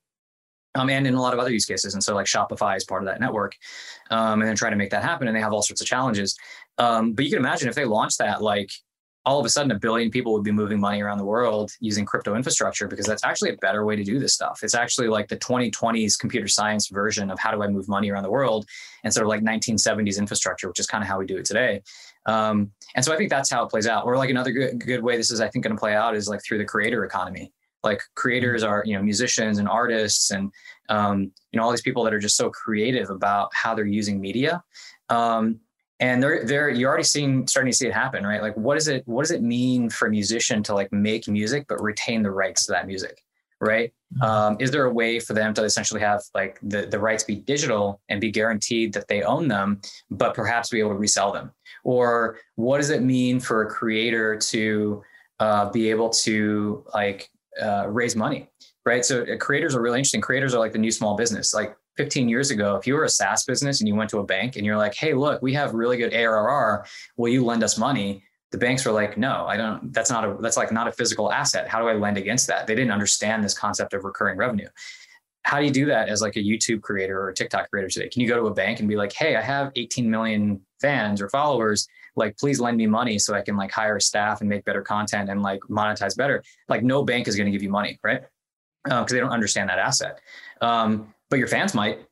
[0.76, 1.94] um, and in a lot of other use cases.
[1.94, 3.56] And so, like Shopify is part of that network,
[4.10, 5.28] um, and they're trying to make that happen.
[5.28, 6.38] And they have all sorts of challenges.
[6.78, 8.70] Um, but you can imagine if they launch that, like
[9.26, 12.06] all of a sudden, a billion people would be moving money around the world using
[12.06, 14.60] crypto infrastructure because that's actually a better way to do this stuff.
[14.64, 18.24] It's actually like the 2020s computer science version of how do I move money around
[18.24, 18.66] the world,
[19.10, 21.82] sort of like 1970s infrastructure, which is kind of how we do it today.
[22.26, 24.06] Um, and so I think that's how it plays out.
[24.06, 26.28] Or like another good, good way this is, I think, going to play out is
[26.28, 30.52] like through the creator economy like creators are you know musicians and artists and
[30.89, 34.19] um, you know all these people that are just so creative about how they're using
[34.19, 34.63] media.
[35.10, 35.60] Um,
[36.00, 38.41] and they're they're you're already seeing starting to see it happen right?
[38.41, 41.65] Like what is it what does it mean for a musician to like make music
[41.69, 43.24] but retain the rights to that music
[43.62, 43.93] right?
[44.15, 44.24] Mm-hmm.
[44.24, 47.36] um, is there a way for them to essentially have like the, the rights be
[47.36, 51.52] digital and be guaranteed that they own them but perhaps be able to resell them?
[51.84, 55.04] Or what does it mean for a creator to
[55.39, 57.30] uh, be able to like
[57.62, 58.50] uh, raise money,
[58.86, 59.04] right?
[59.06, 60.22] So uh, creators are really interesting.
[60.22, 61.54] Creators are like the new small business.
[61.54, 64.24] Like 15 years ago, if you were a SaaS business and you went to a
[64.24, 66.86] bank and you're like, hey, look, we have really good ARR.
[67.18, 68.24] Will you lend us money?
[68.52, 71.32] The banks were like, no, I don't, that's not a, that's like not a physical
[71.32, 71.68] asset.
[71.68, 72.68] How do I lend against that?
[72.68, 74.68] They didn't understand this concept of recurring revenue.
[75.44, 78.10] How do you do that as like a YouTube creator or a TikTok creator today?
[78.10, 81.22] Can you go to a bank and be like, hey, I have 18 million fans
[81.22, 84.63] or followers like please lend me money so i can like hire staff and make
[84.65, 86.43] better content and like monetize better.
[86.69, 88.21] Like no bank is going to give you money right?
[88.84, 90.19] Because uh, they don't understand that asset.
[90.62, 92.06] Um, but your fans might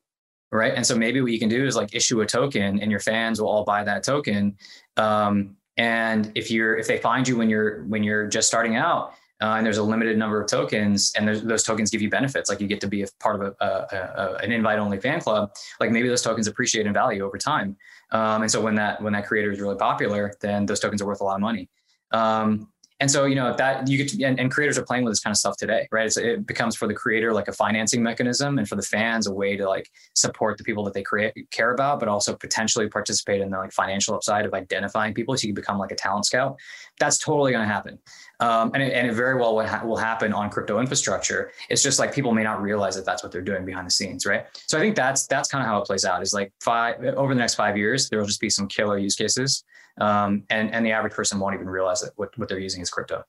[0.51, 0.73] right?
[0.75, 3.39] And so maybe what you can do is like issue a token and your fans
[3.39, 4.57] will all buy that token.
[4.97, 9.13] Um, and if you're if they find you when you're when you're just starting out
[9.41, 12.61] uh, and there's a limited number of tokens, and those tokens give you benefits, like
[12.61, 15.51] you get to be a part of a, a, a an invite-only fan club.
[15.79, 17.75] Like maybe those tokens appreciate in value over time,
[18.11, 21.07] um, and so when that when that creator is really popular, then those tokens are
[21.07, 21.69] worth a lot of money.
[22.11, 22.67] Um,
[23.01, 25.19] and so, you know, that you get to, and, and, creators are playing with this
[25.19, 26.05] kind of stuff today, right?
[26.05, 29.33] It's, it becomes for the creator like a financing mechanism, and for the fans a
[29.33, 33.41] way to like support the people that they create care about, but also potentially participate
[33.41, 36.27] in the like financial upside of identifying people, so you can become like a talent
[36.27, 36.59] scout.
[36.99, 37.97] That's totally going to happen,
[38.41, 41.51] um, and, it, and it very well will, ha- will happen on crypto infrastructure.
[41.69, 44.25] It's just like people may not realize that that's what they're doing behind the scenes,
[44.25, 44.45] right?
[44.67, 46.21] So I think that's that's kind of how it plays out.
[46.21, 49.15] Is like five over the next five years, there will just be some killer use
[49.15, 49.63] cases
[49.99, 52.89] um, and and the average person won't even realize that what, what they're using is
[52.89, 53.23] crypto.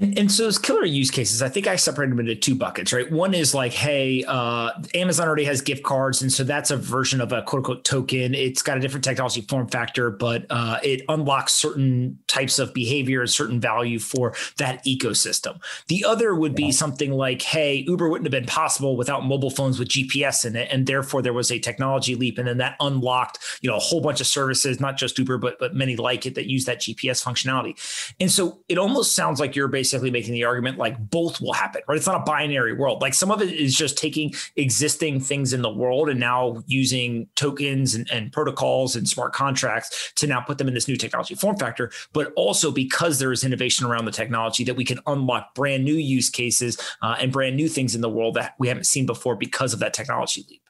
[0.00, 2.92] And, and, so those killer use cases, I think I separated them into two buckets,
[2.92, 3.10] right?
[3.10, 7.20] One is like, hey, uh, Amazon already has gift cards, and so that's a version
[7.20, 8.34] of a quote unquote token.
[8.34, 13.20] It's got a different technology form factor, but uh, it unlocks certain types of behavior
[13.20, 15.62] and certain value for that ecosystem.
[15.88, 19.78] The other would be something like, hey, Uber wouldn't have been possible without mobile phones
[19.78, 23.38] with GPS in it, and therefore there was a technology leap, and then that unlocked,
[23.62, 26.34] you know, a whole bunch of services, not just Uber, but but many like it
[26.34, 27.74] that use that GPS functionality.
[28.20, 31.52] And so it almost sounds like you're basically basically making the argument like both will
[31.52, 31.96] happen, right?
[31.96, 33.00] It's not a binary world.
[33.00, 37.28] Like some of it is just taking existing things in the world and now using
[37.36, 41.36] tokens and, and protocols and smart contracts to now put them in this new technology
[41.36, 41.92] form factor.
[42.12, 45.94] But also because there is innovation around the technology that we can unlock brand new
[45.94, 49.36] use cases uh, and brand new things in the world that we haven't seen before
[49.36, 50.62] because of that technology leap.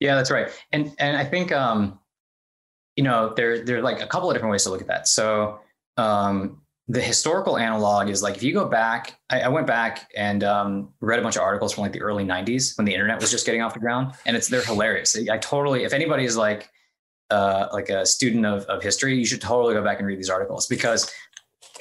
[0.00, 0.48] Yeah, that's right.
[0.72, 1.98] And and I think um,
[2.96, 5.08] you know there there are like a couple of different ways to look at that.
[5.08, 5.60] So
[5.98, 10.44] um, the historical analog is like if you go back i, I went back and
[10.44, 13.30] um, read a bunch of articles from like the early 90s when the internet was
[13.30, 15.16] just getting off the ground and it's they're hilarious.
[15.30, 16.68] I totally if anybody is like
[17.30, 20.30] uh, like a student of, of history you should totally go back and read these
[20.30, 21.10] articles because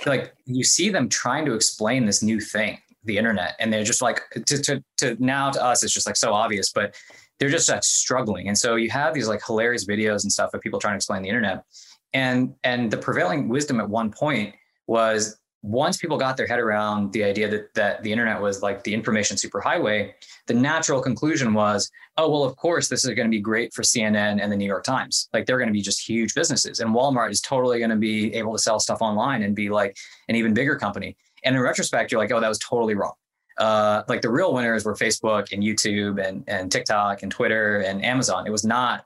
[0.05, 4.01] like you see them trying to explain this new thing the internet and they're just
[4.01, 6.95] like to, to, to now to us it's just like so obvious but
[7.39, 8.47] they're just like struggling.
[8.47, 11.21] And so you have these like hilarious videos and stuff of people trying to explain
[11.23, 11.65] the internet
[12.13, 14.55] and and the prevailing wisdom at one point
[14.87, 18.83] was once people got their head around the idea that, that the internet was like
[18.83, 20.11] the information superhighway,
[20.45, 23.81] the natural conclusion was, oh, well, of course, this is going to be great for
[23.81, 25.29] CNN and the New York Times.
[25.33, 26.81] Like they're going to be just huge businesses.
[26.81, 29.95] And Walmart is totally going to be able to sell stuff online and be like
[30.27, 31.15] an even bigger company.
[31.45, 33.13] And in retrospect, you're like, oh, that was totally wrong.
[33.57, 38.03] Uh, like the real winners were Facebook and YouTube and, and TikTok and Twitter and
[38.03, 38.45] Amazon.
[38.45, 39.05] It was not,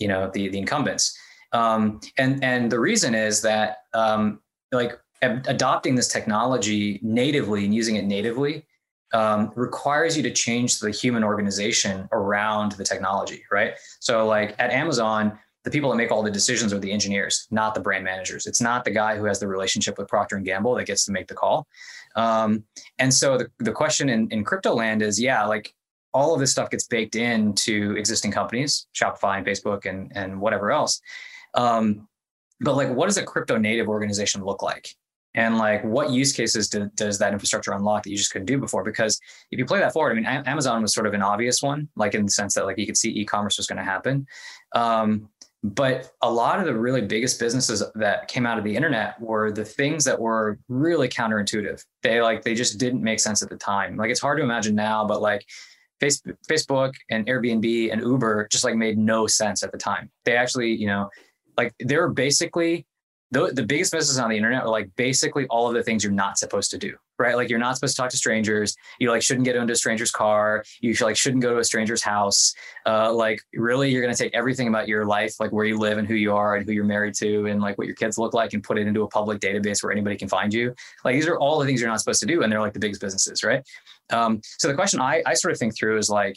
[0.00, 1.16] you know, the, the incumbents.
[1.52, 4.40] Um, and, and the reason is that um,
[4.72, 8.66] like adopting this technology natively and using it natively
[9.12, 13.74] um, requires you to change the human organization around the technology, right?
[14.00, 17.74] So, like at Amazon, the people that make all the decisions are the engineers, not
[17.74, 18.46] the brand managers.
[18.46, 21.12] It's not the guy who has the relationship with Procter and Gamble that gets to
[21.12, 21.68] make the call.
[22.16, 22.64] Um,
[22.98, 25.72] and so the, the question in, in crypto land is, yeah, like
[26.12, 30.72] all of this stuff gets baked into existing companies, Shopify and Facebook and, and whatever
[30.72, 31.00] else.
[31.54, 32.08] Um,
[32.60, 34.94] but like, what does a crypto native organization look like?
[35.34, 38.58] And like what use cases do, does that infrastructure unlock that you just couldn't do
[38.58, 38.84] before?
[38.84, 39.18] Because
[39.50, 42.14] if you play that forward i mean amazon was sort of an obvious one like
[42.14, 44.26] in the sense that like you could see e-commerce was going to happen.
[44.74, 45.28] Um,
[45.64, 49.52] but a lot of the really biggest businesses that came out of the internet were
[49.52, 51.84] the things that were really counterintuitive.
[52.02, 53.96] They like they just didn't make sense at the time.
[53.96, 55.44] Like it's hard to imagine now but like
[56.02, 60.10] Facebook and Airbnb and Uber just like made no sense at the time.
[60.24, 61.08] They actually, you know,
[61.56, 62.86] like they were basically
[63.32, 66.12] the, the biggest businesses on the internet are like basically all of the things you're
[66.12, 67.36] not supposed to do right?
[67.36, 68.74] Like you're not supposed to talk to strangers.
[68.98, 70.64] You like shouldn't get into a stranger's car.
[70.80, 72.52] You like shouldn't go to a stranger's house.
[72.84, 75.98] Uh, like really you're going to take everything about your life like where you live
[75.98, 78.34] and who you are and who you're married to and like what your kids look
[78.34, 80.74] like and put it into a public database where anybody can find you.
[81.04, 82.80] Like these are all the things you're not supposed to do and they're like the
[82.80, 83.62] biggest businesses right?
[84.10, 86.36] Um, so the question I, I sort of think through is like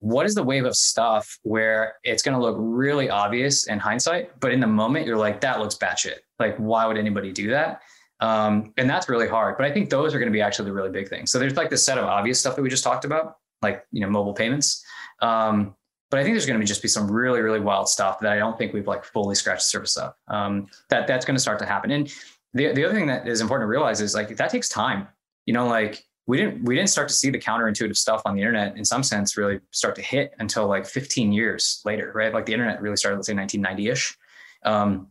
[0.00, 4.38] what is the wave of stuff where it's going to look really obvious in hindsight,
[4.40, 6.18] but in the moment you're like, that looks batshit.
[6.38, 7.82] Like, why would anybody do that?
[8.20, 9.56] Um, and that's really hard.
[9.56, 11.30] But I think those are going to be actually the really big things.
[11.30, 14.00] So there's like the set of obvious stuff that we just talked about, like you
[14.00, 14.84] know mobile payments.
[15.20, 15.74] Um,
[16.10, 18.32] but I think there's going to be just be some really really wild stuff that
[18.32, 20.14] I don't think we've like fully scratched the surface of.
[20.28, 21.90] Um, that that's going to start to happen.
[21.90, 22.12] And
[22.54, 25.08] the the other thing that is important to realize is like that takes time.
[25.44, 28.40] You know, like we didn't we didn't start to see the counterintuitive stuff on the
[28.40, 32.34] internet in some sense really start to hit until like 15 years later, right?
[32.34, 34.16] Like the internet really started, let's say 1990-ish.
[34.64, 35.08] Um,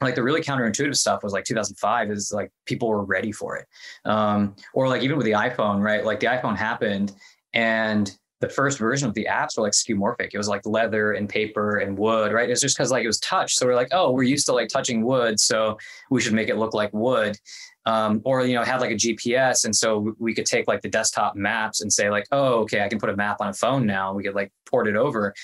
[0.00, 3.66] like the really counterintuitive stuff was like 2005 is like people were ready for it.
[4.04, 6.04] Um, or like even with the iPhone, right?
[6.04, 7.12] Like the iPhone happened
[7.52, 10.30] and the first version of the apps were like skeuomorphic.
[10.32, 12.50] It was like leather and paper and wood, right?
[12.50, 13.54] It's just because like it was touch.
[13.54, 15.78] So we're like, oh, we're used to like touching wood, so
[16.10, 17.38] we should make it look like wood
[17.86, 20.88] um, or you know had like a gps and so we could take like the
[20.88, 23.86] desktop maps and say like oh okay i can put a map on a phone
[23.86, 25.34] now we could like port it over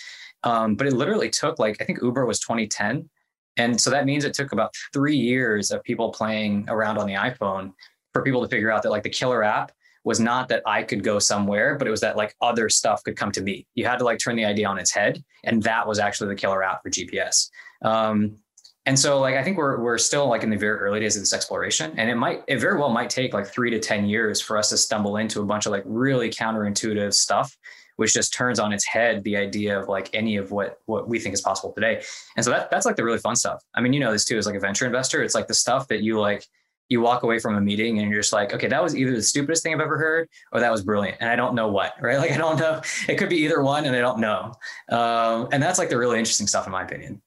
[0.45, 3.09] um, but it literally took like i think uber was 2010
[3.57, 7.15] and so that means it took about three years of people playing around on the
[7.15, 7.73] iphone
[8.13, 9.73] for people to figure out that like the killer app
[10.05, 13.15] was not that I could go somewhere, but it was that like other stuff could
[13.15, 13.67] come to me.
[13.75, 16.41] You had to like turn the idea on its head, and that was actually the
[16.41, 17.51] killer app for GPS.
[17.83, 18.39] Um,
[18.89, 21.21] and so like I think we're we're still like in the very early days of
[21.21, 21.93] this exploration.
[21.99, 24.71] And it might it very well might take like three to 10 years for us
[24.71, 27.55] to stumble into a bunch of like really counterintuitive stuff,
[27.97, 31.19] which just turns on its head the idea of like any of what what we
[31.19, 32.03] think is possible today.
[32.37, 33.63] And so that that's like the really fun stuff.
[33.75, 35.23] I mean, you know this too, as like a venture investor.
[35.23, 36.47] It's like the stuff that you like
[36.89, 39.23] you walk away from a meeting and you're just like, okay, that was either the
[39.23, 41.19] stupidest thing I've ever heard or that was brilliant.
[41.21, 42.17] And I don't know what, right?
[42.17, 42.81] Like, I don't know.
[43.07, 44.55] It could be either one and I don't know.
[44.89, 47.21] Um, and that's like the really interesting stuff, in my opinion.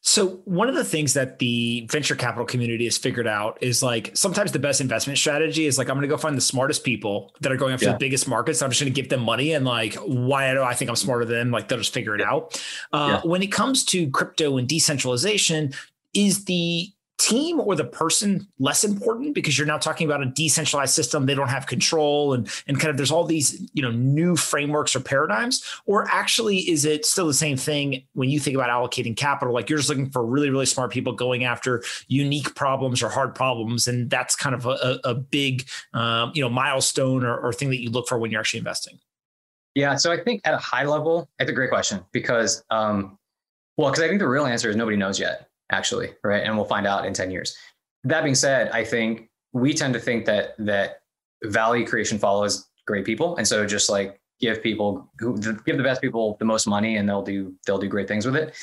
[0.00, 4.16] So one of the things that the venture capital community has figured out is like
[4.16, 7.34] sometimes the best investment strategy is like I'm going to go find the smartest people
[7.40, 7.92] that are going after yeah.
[7.92, 8.62] the biggest markets.
[8.62, 11.24] I'm just going to give them money and like why do I think I'm smarter
[11.24, 11.50] than them?
[11.50, 12.62] Like they'll just figure it out.
[12.92, 13.28] Uh, yeah.
[13.28, 15.72] When it comes to crypto and decentralization,
[16.14, 19.34] is the team or the person less important?
[19.34, 22.90] Because you're now talking about a decentralized system they don't have control and and kind
[22.90, 27.26] of there's all these you know new frameworks or paradigms or actually is it still
[27.26, 29.52] the same thing when you think about allocating capital?
[29.52, 33.34] Like you're just looking for really really smart people going after unique problems or hard
[33.34, 37.70] problems and that's kind of a, a big um, you know milestone or, or thing
[37.70, 38.98] that you look for when you're actually investing.
[39.74, 43.18] Yeah so i think at a high level it's a great question because um,
[43.76, 46.42] well because i think the real answer is nobody knows yet actually, right?
[46.44, 47.56] And we'll find out in 10 years.
[48.04, 51.00] That being said, I think we tend to think that that
[51.44, 53.36] value creation follows great people.
[53.36, 57.08] And so just like give people who give the best people the most money and
[57.08, 58.54] they'll do they'll do great things with it.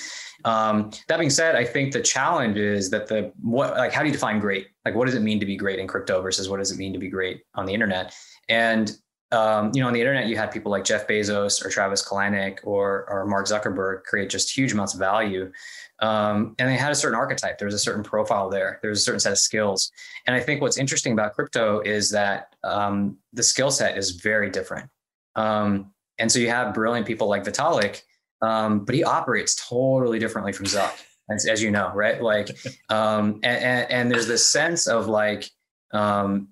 [0.46, 4.08] Um, that being said, I think the challenge is that the what like how do
[4.08, 4.68] you define great?
[4.86, 6.94] Like what does it mean to be great in crypto versus what does it mean
[6.94, 8.14] to be great on the internet?
[8.48, 8.96] And
[9.32, 12.60] um, you know, on the internet, you had people like Jeff Bezos or Travis Kalanick
[12.64, 15.52] or or Mark Zuckerberg create just huge amounts of value.
[16.00, 17.58] Um, and they had a certain archetype.
[17.58, 18.80] There was a certain profile there.
[18.82, 19.92] There was a certain set of skills.
[20.28, 24.50] And I think what's interesting about crypto is that um, the skill set is very
[24.50, 24.90] different.
[25.36, 28.02] Um, and so you have brilliant people like Vitalik,
[28.42, 32.22] um, but he operates totally differently from Zuck, as, as you know, right?
[32.22, 32.50] Like,
[32.90, 35.50] um, and, and, and, there's this sense of like,
[35.92, 36.50] um,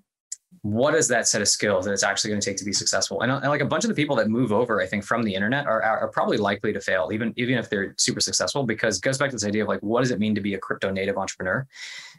[0.64, 3.20] what is that set of skills that it's actually going to take to be successful?
[3.20, 5.34] And, and, like a bunch of the people that move over, I think, from the
[5.34, 9.02] internet are, are probably likely to fail, even even if they're super successful, because it
[9.02, 10.90] goes back to this idea of like, what does it mean to be a crypto
[10.90, 11.66] native entrepreneur?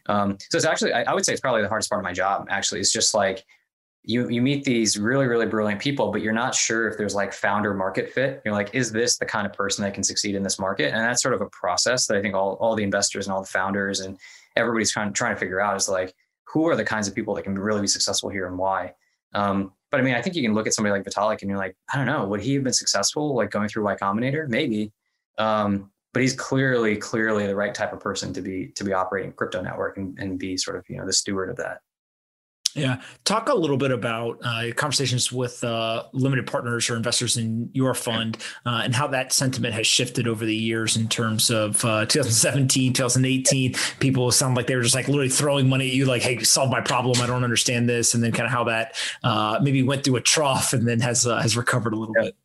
[0.06, 2.14] Um, so it's actually, I, I, would say, it's probably the hardest part of my
[2.14, 2.46] job.
[2.52, 3.44] Actually, it's just like
[4.04, 7.34] you you meet these really really brilliant people but you're not sure if there's like
[7.34, 10.44] founder market fit you're like is this the kind of person that can succeed in
[10.44, 13.26] this market and that's sort of a process that i think all, all the investors
[13.26, 14.16] and all the founders and
[14.56, 16.14] everybody's trying, trying to figure out is like
[16.48, 18.94] who are the kinds of people that can really be successful here and why?
[19.34, 21.58] Um, but i mean i think you can look at somebody like vitalik and you're
[21.58, 24.48] like i don't know would he have been successful like going through y combinator?
[24.50, 24.92] Maybe.
[25.38, 29.34] Um, but he's clearly clearly the right type of person to be to be operating
[29.34, 31.82] crypto network and, and be sort of you know the steward of that
[32.76, 33.02] yeah.
[33.24, 37.94] Talk a little bit about uh, conversations with uh, limited partners or investors in your
[37.94, 42.06] fund uh, and how that sentiment has shifted over the years in terms of uh,
[42.06, 43.76] 2017, 2018.
[44.00, 46.70] People sound like they were just like literally throwing money at you, like, hey, solve
[46.70, 47.22] my problem.
[47.22, 48.14] I don't understand this.
[48.14, 51.26] And then kind of how that uh, maybe went through a trough and then has
[51.26, 52.24] uh, has recovered a little yeah.
[52.26, 52.36] bit.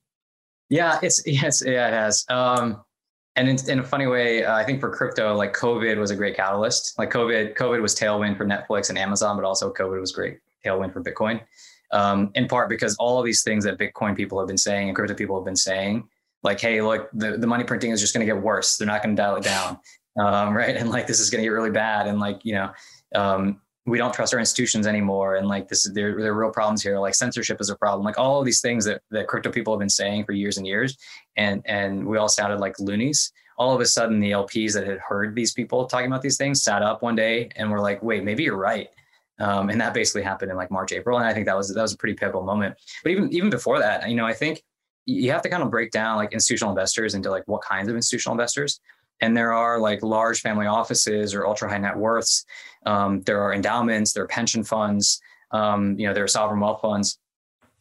[0.68, 2.24] Yeah, it's yes, yeah, it has.
[2.28, 2.84] Um,
[3.36, 6.16] and in, in, a funny way, uh, I think for crypto, like COVID was a
[6.16, 6.98] great catalyst.
[6.98, 10.92] Like COVID, COVID was tailwind for Netflix and Amazon, but also COVID was great tailwind
[10.92, 11.40] for Bitcoin.
[11.92, 14.96] Um, in part because all of these things that Bitcoin people have been saying and
[14.96, 16.08] crypto people have been saying,
[16.42, 18.76] like, hey, look, the, the money printing is just going to get worse.
[18.76, 19.78] They're not going to dial it down,
[20.18, 20.76] um, right?
[20.76, 22.06] And like, this is going to get really bad.
[22.06, 22.70] And like, you know,
[23.14, 25.36] um, we don't trust our institutions anymore.
[25.36, 26.98] And like, this is there, there are real problems here.
[26.98, 28.04] Like, censorship is a problem.
[28.04, 30.66] Like, all of these things that that crypto people have been saying for years and
[30.66, 30.96] years,
[31.36, 34.98] and and we all sounded like loonies all of a sudden the LPs that had
[34.98, 38.24] heard these people talking about these things sat up one day and were like, wait,
[38.24, 38.88] maybe you're right.
[39.38, 41.18] Um, and that basically happened in like March, April.
[41.18, 42.74] And I think that was that was a pretty pivotal moment.
[43.02, 44.62] But even even before that, you know, I think
[45.04, 47.96] you have to kind of break down like institutional investors into like what kinds of
[47.96, 48.80] institutional investors.
[49.20, 52.44] And there are like large family offices or ultra high net worths.
[52.86, 55.20] Um, there are endowments, there are pension funds,
[55.52, 57.18] um, you know, there are sovereign wealth funds.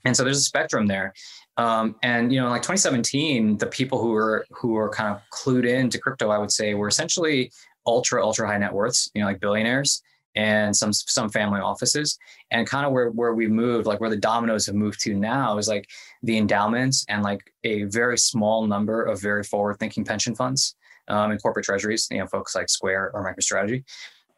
[0.06, 1.14] And so there's a spectrum there.
[1.58, 5.68] Um, and you know, like 2017, the people who were who were kind of clued
[5.68, 7.52] into crypto, I would say, were essentially
[7.86, 10.02] ultra ultra high net worths, you know, like billionaires
[10.36, 12.18] and some some family offices.
[12.50, 15.58] And kind of where where we moved, like where the dominoes have moved to now,
[15.58, 15.90] is like
[16.24, 20.76] the endowments and like a very small number of very forward thinking pension funds
[21.10, 23.84] um, and corporate treasuries, you know, folks like Square or MicroStrategy.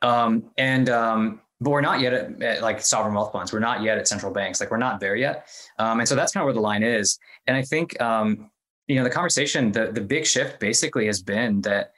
[0.02, 3.54] Um, and um, but we're not yet at, at, like sovereign wealth funds.
[3.54, 4.60] We're not yet at central banks.
[4.60, 5.48] Like we're not there yet.
[5.78, 7.20] Um, and so that's kind of where the line is.
[7.46, 8.50] And I think um,
[8.88, 11.92] you know the conversation, the the big shift basically has been that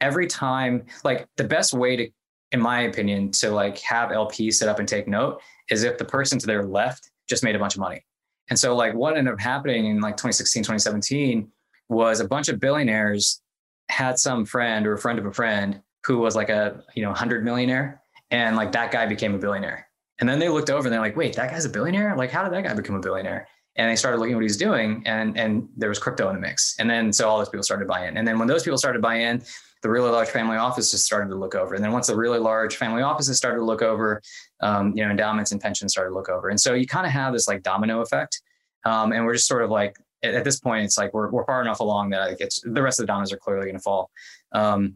[0.00, 2.08] every time, like the best way to,
[2.52, 6.04] in my opinion, to like have LP sit up and take note is if the
[6.04, 8.04] person to their left just made a bunch of money.
[8.50, 11.50] And so like what ended up happening in like 2016, 2017
[11.88, 13.40] was a bunch of billionaires
[13.88, 17.10] had some friend or a friend of a friend who was like a you know
[17.10, 19.88] 100 millionaire and like that guy became a billionaire.
[20.20, 22.16] And then they looked over and they're like, wait, that guy's a billionaire?
[22.16, 23.48] Like, how did that guy become a billionaire?
[23.76, 26.40] And they started looking at what he's doing, and and there was crypto in the
[26.40, 26.76] mix.
[26.78, 28.16] And then so all those people started buying in.
[28.16, 29.42] And then when those people started buying in,
[29.82, 31.74] the really large family offices started to look over.
[31.74, 34.22] And then once the really large family offices started to look over,
[34.60, 36.48] um, you know, endowments and pensions started to look over.
[36.48, 38.40] And so you kind of have this like domino effect.
[38.84, 41.44] Um, and we're just sort of like at, at, this point, it's like we're we're
[41.44, 43.82] far enough along that like it's the rest of the dominoes are clearly going to
[43.82, 44.10] fall.
[44.52, 44.94] Um,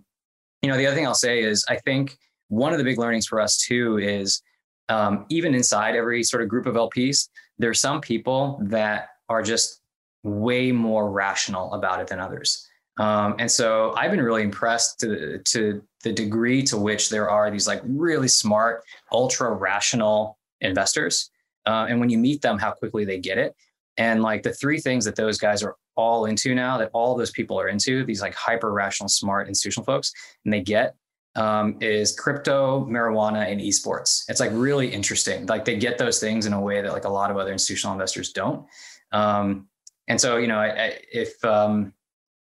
[0.62, 2.16] you know, the other thing I'll say is I think
[2.48, 4.42] one of the big learnings for us too is
[4.88, 9.82] um, even inside every sort of group of LPs, there's some people that are just
[10.22, 12.66] way more rational about it than others.
[12.98, 17.50] Um, and so I've been really impressed to, to the degree to which there are
[17.50, 21.30] these like really smart, ultra rational investors.
[21.66, 23.54] Uh, and when you meet them, how quickly they get it.
[23.98, 27.32] And like the three things that those guys are all into now, that all those
[27.32, 30.12] people are into, these like hyper rational, smart institutional folks,
[30.44, 30.94] and they get
[31.34, 34.24] um, is crypto, marijuana, and esports.
[34.28, 35.46] It's like really interesting.
[35.46, 37.92] Like they get those things in a way that like a lot of other institutional
[37.92, 38.66] investors don't.
[39.12, 39.68] Um,
[40.08, 41.92] and so, you know, I, I, if um,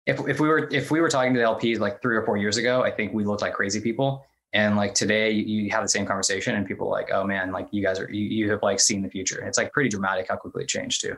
[0.06, 2.38] if if we were if we were talking to the LPs like three or four
[2.38, 4.26] years ago, I think we looked like crazy people.
[4.54, 7.52] And like today, you, you have the same conversation, and people are like, "Oh man,
[7.52, 10.28] like you guys are you, you have like seen the future." It's like pretty dramatic
[10.30, 11.18] how quickly it changed too.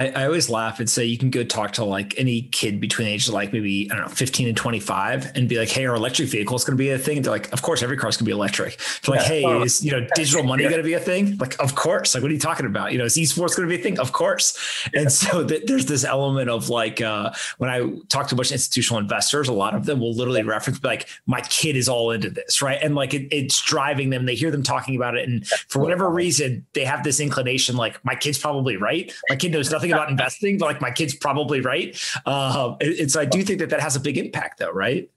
[0.00, 3.06] I, I, always laugh and say you can go talk to like any kid between
[3.06, 5.84] the ages of like maybe I don't know 15 and 25 and be like, hey,
[5.84, 7.18] our electric vehicle is going to be a thing.
[7.18, 8.80] And they're like, of course, every car is going to be electric.
[9.02, 11.36] They're like, hey, is you know digital money going to be a thing?
[11.36, 12.14] Like, of course.
[12.14, 12.92] Like, what are you talking about?
[12.92, 13.98] You know, is esports going to be a thing?
[13.98, 14.58] Of course.
[14.94, 18.48] And so th- there's this element of like uh, when I talk to a bunch
[18.48, 22.10] of institutional investors, a lot of them will literally reference like, my kid is all
[22.10, 22.78] into this, right?
[22.82, 24.24] And like it, it's driving them.
[24.24, 28.02] They hear them talking about it, and for whatever reason, they have this inclination like,
[28.02, 29.12] my kid's probably right.
[29.28, 31.98] My kid knows nothing about investing but like my kid's probably right.
[32.26, 35.10] Um, and, and, so I do think that that has a big impact, though, right?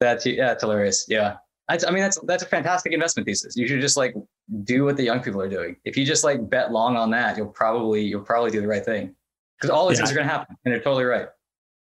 [0.00, 1.06] That's yeah, that's hilarious.
[1.08, 1.36] Yeah,
[1.68, 3.56] I, I mean that's that's a fantastic investment thesis.
[3.56, 4.14] You should just like
[4.64, 5.76] do what the young people are doing.
[5.84, 8.84] If you just like bet long on that, you'll probably you'll probably do the right
[8.84, 9.14] thing
[9.56, 10.04] because all these yeah.
[10.04, 11.28] things are going to happen, and they're totally right.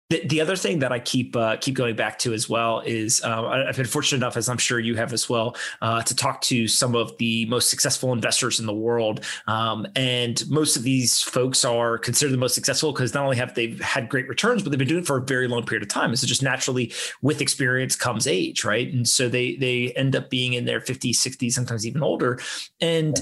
[0.09, 3.23] The, the other thing that I keep uh, keep going back to as well is
[3.23, 6.41] um, I've been fortunate enough, as I'm sure you have as well, uh, to talk
[6.41, 9.23] to some of the most successful investors in the world.
[9.45, 13.53] Um, and most of these folks are considered the most successful because not only have
[13.53, 15.89] they had great returns, but they've been doing it for a very long period of
[15.89, 16.09] time.
[16.09, 16.91] And so just naturally,
[17.21, 18.91] with experience comes age, right?
[18.91, 22.39] And so they they end up being in their 50s, 60s, sometimes even older.
[22.81, 23.15] And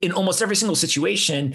[0.00, 1.54] in almost every single situation,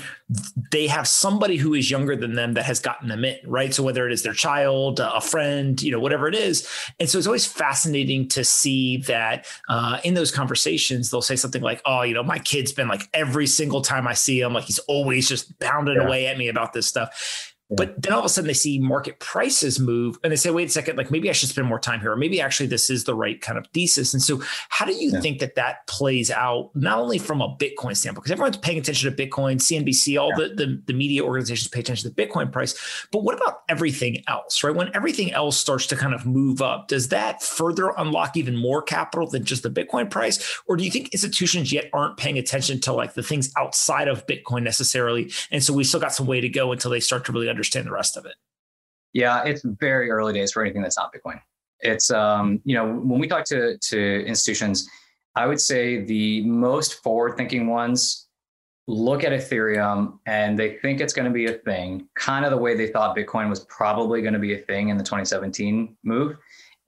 [0.71, 3.73] they have somebody who is younger than them that has gotten them in, right?
[3.73, 6.67] So whether it is their child, a friend, you know, whatever it is,
[6.99, 11.63] and so it's always fascinating to see that uh, in those conversations they'll say something
[11.63, 14.65] like, "Oh, you know, my kid's been like every single time I see him, like
[14.65, 16.05] he's always just pounding yeah.
[16.05, 19.19] away at me about this stuff." But then all of a sudden they see market
[19.19, 21.99] prices move and they say, wait a second, like maybe I should spend more time
[21.99, 24.13] here, or maybe actually this is the right kind of thesis.
[24.13, 25.19] And so, how do you yeah.
[25.19, 29.13] think that that plays out, not only from a Bitcoin standpoint, because everyone's paying attention
[29.13, 30.47] to Bitcoin, CNBC, all yeah.
[30.49, 33.07] the, the, the media organizations pay attention to the Bitcoin price.
[33.11, 34.75] But what about everything else, right?
[34.75, 38.83] When everything else starts to kind of move up, does that further unlock even more
[38.83, 40.61] capital than just the Bitcoin price?
[40.67, 44.27] Or do you think institutions yet aren't paying attention to like the things outside of
[44.27, 45.31] Bitcoin necessarily?
[45.49, 47.87] And so we still got some way to go until they start to really understand
[47.87, 48.35] the rest of it?
[49.13, 51.39] Yeah, it's very early days for anything that's not Bitcoin.
[51.79, 54.89] It's um, you know, when we talk to to institutions,
[55.35, 58.27] I would say the most forward-thinking ones
[58.87, 62.57] look at Ethereum and they think it's going to be a thing, kind of the
[62.57, 66.37] way they thought Bitcoin was probably going to be a thing in the 2017 move,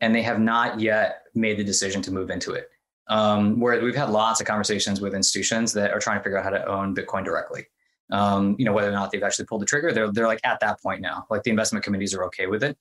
[0.01, 2.69] and they have not yet made the decision to move into it.
[3.09, 6.43] Um, whereas we've had lots of conversations with institutions that are trying to figure out
[6.43, 7.67] how to own Bitcoin directly
[8.11, 10.59] um, you know, whether or not they've actually pulled the trigger, they're they're like at
[10.61, 11.25] that point now.
[11.29, 12.77] Like the investment committees are okay with it.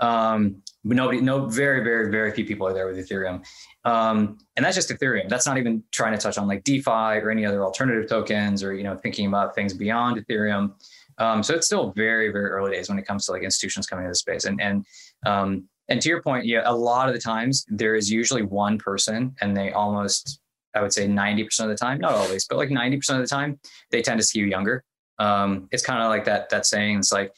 [0.00, 3.44] Um, but nobody, no, very, very, very few people are there with Ethereum.
[3.84, 5.28] Um, and that's just Ethereum.
[5.28, 8.74] That's not even trying to touch on like DeFi or any other alternative tokens or,
[8.74, 10.72] you know, thinking about things beyond Ethereum.
[11.18, 14.04] Um, so it's still very, very early days when it comes to like institutions coming
[14.04, 14.46] into the space.
[14.46, 14.84] And, and,
[15.24, 18.78] um, and to your point, yeah, a lot of the times there is usually one
[18.78, 20.40] person and they almost
[20.74, 23.58] I would say 90% of the time, not always, but like 90% of the time,
[23.90, 24.84] they tend to skew younger.
[25.18, 27.32] Um, it's kind of like that, that saying, it's like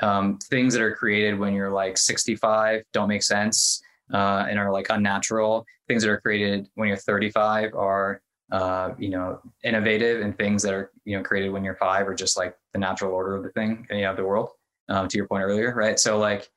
[0.00, 4.72] um, things that are created when you're like 65 don't make sense uh, and are
[4.72, 5.66] like unnatural.
[5.88, 8.22] Things that are created when you're 35 are,
[8.52, 12.14] uh, you know, innovative and things that are, you know, created when you're five are
[12.14, 14.50] just like the natural order of the thing, you know, the world,
[14.88, 15.74] um, to your point earlier.
[15.74, 15.98] Right.
[15.98, 16.48] So like,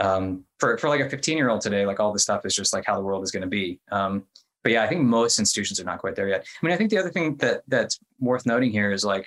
[0.00, 2.72] um, for, for like a 15 year old today, like all this stuff is just
[2.72, 3.80] like how the world is going to be.
[3.90, 4.24] Um,
[4.62, 6.46] but yeah, I think most institutions are not quite there yet.
[6.46, 9.26] I mean, I think the other thing that that's worth noting here is like,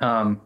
[0.00, 0.42] um,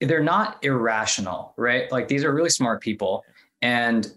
[0.00, 1.90] they're not irrational, right?
[1.92, 3.24] Like these are really smart people,
[3.60, 4.10] and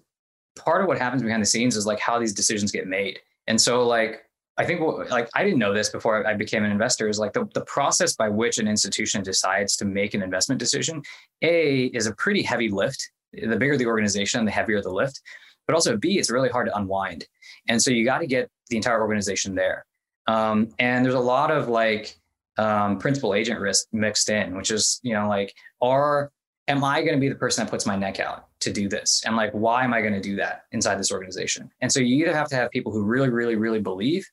[0.56, 3.20] part of what happens behind the scenes is like how these decisions get made.
[3.48, 4.24] And so, like,
[4.58, 7.34] I think what, like I didn't know this before I became an investor is like
[7.34, 11.04] the, the process by which an institution decides to make an investment decision.
[11.42, 13.12] A is a pretty heavy lift.
[13.34, 15.22] The bigger the organization, the heavier the lift.
[15.68, 17.28] But also B, it's really hard to unwind.
[17.68, 19.86] And so you got to get the entire organization there.
[20.28, 22.18] Um, and there's a lot of like
[22.58, 26.32] um, principal agent risk mixed in, which is, you know, like, are,
[26.68, 29.24] am I going to be the person that puts my neck out to do this?
[29.26, 31.70] And like, why am I going to do that inside this organization?
[31.82, 34.28] And so you either have to have people who really, really, really believe,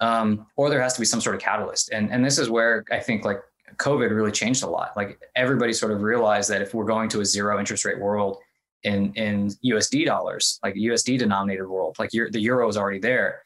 [0.00, 1.90] um, or there has to be some sort of catalyst.
[1.90, 3.40] And, and this is where I think like
[3.76, 4.96] COVID really changed a lot.
[4.96, 8.38] Like everybody sort of realized that if we're going to a zero interest rate world,
[8.82, 13.42] in in USD dollars, like USD denominated world, like the euro is already there.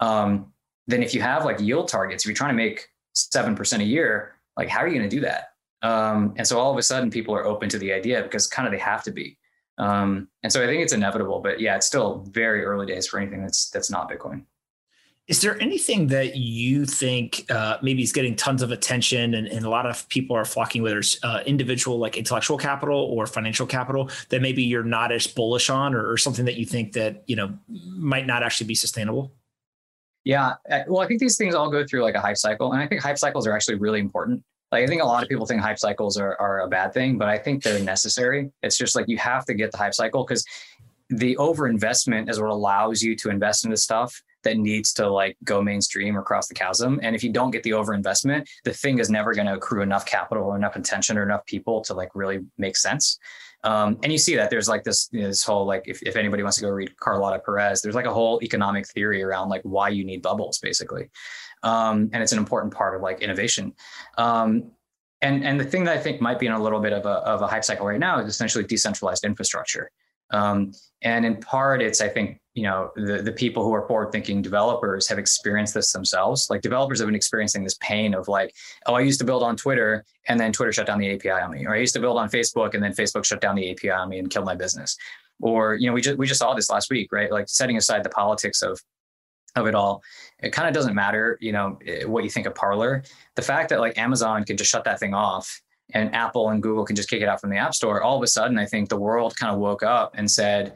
[0.00, 0.52] Um,
[0.86, 3.86] then if you have like yield targets, if you're trying to make seven percent a
[3.86, 5.48] year, like how are you going to do that?
[5.82, 8.66] Um, and so all of a sudden, people are open to the idea because kind
[8.66, 9.38] of they have to be.
[9.78, 13.18] Um, and so I think it's inevitable, but yeah, it's still very early days for
[13.18, 14.44] anything that's that's not Bitcoin.
[15.26, 19.64] Is there anything that you think uh, maybe is getting tons of attention and, and,
[19.64, 23.66] a lot of people are flocking, whether it's uh, individual like intellectual capital or financial
[23.66, 27.22] capital, that maybe you're not as bullish on, or, or, something that you think that
[27.26, 29.32] you know might not actually be sustainable?
[30.24, 30.54] Yeah,
[30.88, 33.00] well, I think these things all go through like a hype cycle, and I think
[33.00, 34.42] hype cycles are actually really important.
[34.72, 37.16] Like I think a lot of people think hype cycles are, are a bad thing,
[37.16, 38.50] but I think they're necessary.
[38.62, 40.44] It's just like you have to get the hype cycle because
[41.08, 45.60] the overinvestment is what allows you to invest into stuff that needs to like go
[45.60, 47.00] mainstream or cross the chasm.
[47.02, 50.06] And if you don't get the overinvestment, the thing is never going to accrue enough
[50.06, 53.18] capital or enough attention or enough people to like really make sense.
[53.64, 56.16] Um, and you see that there's like this you know, this whole like if, if
[56.16, 59.62] anybody wants to go read Carlota Perez, there's like a whole economic theory around like
[59.62, 61.08] why you need bubbles basically,
[61.62, 63.72] um, and it's an important part of like innovation.
[64.18, 64.70] Um,
[65.22, 67.20] and and the thing that I think might be in a little bit of a
[67.24, 69.90] of a hype cycle right now is essentially decentralized infrastructure.
[70.30, 74.12] Um, and in part, it's I think you know the the people who are forward
[74.12, 76.48] thinking developers have experienced this themselves.
[76.48, 78.54] Like developers have been experiencing this pain of like
[78.86, 81.50] oh i used to build on twitter and then twitter shut down the api on
[81.50, 81.66] me.
[81.66, 84.08] Or i used to build on facebook and then facebook shut down the api on
[84.08, 84.96] me and killed my business.
[85.40, 87.30] Or you know we just we just saw this last week right?
[87.30, 88.80] Like setting aside the politics of
[89.56, 90.02] of it all
[90.40, 93.02] it kind of doesn't matter you know eh, what you think of parler.
[93.34, 95.60] The fact that like amazon can just shut that thing off
[95.92, 98.22] and apple and google can just kick it out from the app store all of
[98.22, 100.74] a sudden i think the world kind of woke up and said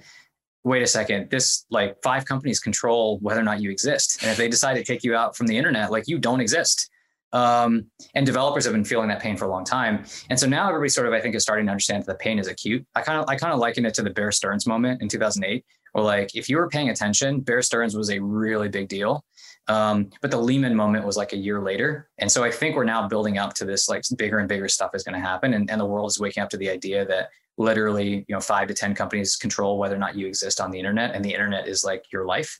[0.64, 4.18] wait a second, this like five companies control whether or not you exist.
[4.22, 6.90] And if they decide to take you out from the internet, like you don't exist.
[7.32, 10.04] Um, and developers have been feeling that pain for a long time.
[10.30, 12.38] And so now everybody sort of, I think, is starting to understand that the pain
[12.38, 12.86] is acute.
[12.94, 15.64] I kind of, I kind of liken it to the Bear Stearns moment in 2008,
[15.92, 19.24] where like, if you were paying attention, Bear Stearns was a really big deal.
[19.68, 22.08] Um, but the Lehman moment was like a year later.
[22.18, 24.92] And so I think we're now building up to this like bigger and bigger stuff
[24.94, 25.52] is going to happen.
[25.52, 27.28] And, and the world is waking up to the idea that
[27.58, 30.78] literally you know five to ten companies control whether or not you exist on the
[30.78, 32.58] internet and the internet is like your life.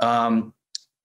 [0.00, 0.52] Um,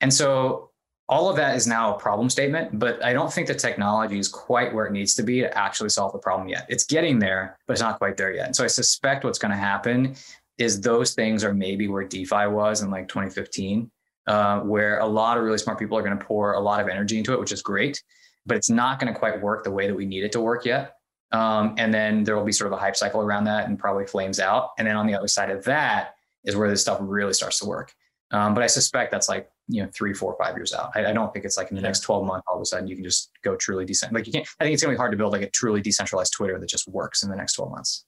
[0.02, 0.72] and so
[1.10, 4.28] all of that is now a problem statement but i don't think the technology is
[4.28, 6.66] quite where it needs to be to actually solve the problem yet.
[6.70, 8.48] It's getting there but it's not quite there yet.
[8.48, 10.16] And so i suspect what's going to happen
[10.58, 13.90] is those things are maybe where defi was in like 2015
[14.28, 16.90] uh, where a lot of really smart people are going to pour a lot of
[16.90, 18.04] energy into it which is great
[18.46, 20.66] but it's not going to quite work the way that we need it to work
[20.66, 20.97] yet
[21.32, 24.06] um, and then there will be sort of a hype cycle around that and probably
[24.06, 24.72] flames out.
[24.78, 26.16] And then on the other side of that
[26.46, 27.94] is where this stuff really starts to work.
[28.32, 30.92] Um, but I suspect that's like, you know, three, four, five years out.
[30.96, 32.88] I, I don't think it's like in the next 12 months, all of a sudden
[32.88, 34.14] you can just go truly decent.
[34.14, 36.34] Like you can't, I think it's gonna be hard to build like a truly decentralized
[36.34, 38.06] Twitter that just works in the next 12 months.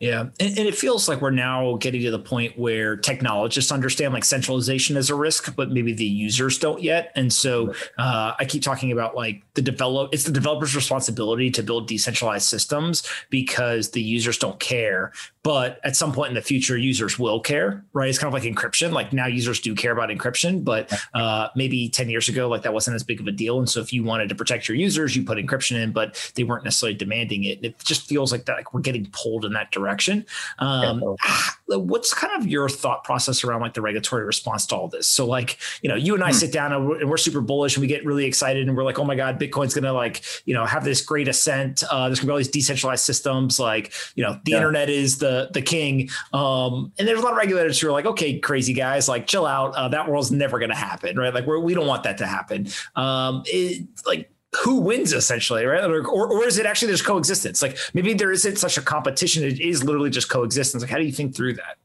[0.00, 0.20] Yeah.
[0.20, 4.24] And, and, it feels like we're now getting to the point where technologists understand like
[4.24, 7.10] centralization is a risk, but maybe the users don't yet.
[7.16, 11.62] And so uh, I keep talking about like the develop, it's the developer's responsibility to
[11.64, 15.12] build decentralized systems because the users don't care.
[15.48, 18.06] But at some point in the future, users will care, right?
[18.06, 18.92] It's kind of like encryption.
[18.92, 22.74] Like now users do care about encryption, but uh, maybe 10 years ago, like that
[22.74, 23.58] wasn't as big of a deal.
[23.58, 26.44] And so if you wanted to protect your users, you put encryption in, but they
[26.44, 27.64] weren't necessarily demanding it.
[27.64, 30.26] It just feels like that, like we're getting pulled in that direction.
[30.58, 31.76] Um, yeah.
[31.78, 35.08] What's kind of your thought process around like the regulatory response to all this?
[35.08, 36.34] So, like, you know, you and I hmm.
[36.36, 38.84] sit down and we're, and we're, super bullish and we get really excited and we're
[38.84, 41.82] like, oh my God, Bitcoin's going to like, you know, have this great ascent.
[41.90, 43.58] Uh, there's going to be all these decentralized systems.
[43.58, 44.58] Like, you know, the yeah.
[44.58, 46.10] internet is the the king.
[46.32, 49.46] Um, and there's a lot of regulators who are like, okay, crazy guys, like, chill
[49.46, 49.74] out.
[49.74, 51.32] Uh, that world's never going to happen, right?
[51.32, 52.68] Like, we're, we don't want that to happen.
[52.96, 54.30] Um, it, like,
[54.64, 55.84] who wins essentially, right?
[55.84, 57.60] Or, or, or, is it actually there's coexistence?
[57.60, 59.44] Like maybe there isn't such a competition.
[59.44, 60.82] It is literally just coexistence.
[60.82, 61.76] Like, how do you think through that?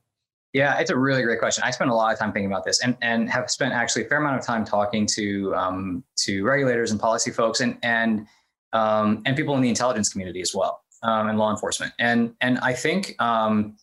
[0.53, 1.63] Yeah, it's a really great question.
[1.65, 4.07] I spent a lot of time thinking about this, and and have spent actually a
[4.07, 8.27] fair amount of time talking to um, to regulators and policy folks, and and
[8.71, 11.93] um, and people in the intelligence community as well, um, and law enforcement.
[11.99, 13.75] And and I think um,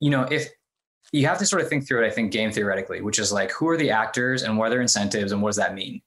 [0.00, 0.48] you know if
[1.12, 3.50] you have to sort of think through it, I think game theoretically, which is like
[3.50, 6.00] who are the actors and what are their incentives and what does that mean?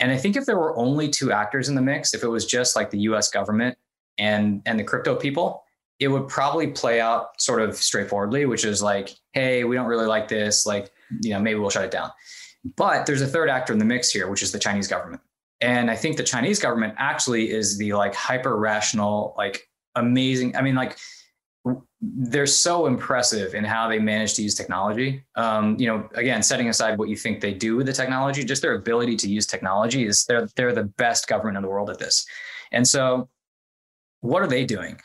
[0.00, 2.46] And I think if there were only two actors in the mix, if it was
[2.46, 3.76] just like the US government
[4.18, 5.62] and and the crypto people,
[6.00, 10.06] it would probably play out sort of straightforwardly, which is like, hey, we don't really
[10.06, 10.90] like this, like,
[11.20, 12.10] you know, maybe we'll shut it down.
[12.76, 15.20] But there's a third actor in the mix here, which is the Chinese government.
[15.60, 20.56] And I think the Chinese government actually is the like hyper rational, like amazing.
[20.56, 20.98] I mean, like
[22.00, 25.22] they're so impressive in how they manage to use technology.
[25.36, 28.62] Um, you know, again, setting aside what you think they do with the technology, just
[28.62, 31.98] their ability to use technology is they're they're the best government in the world at
[31.98, 32.26] this.
[32.72, 33.28] And so,
[34.20, 35.00] what are they doing?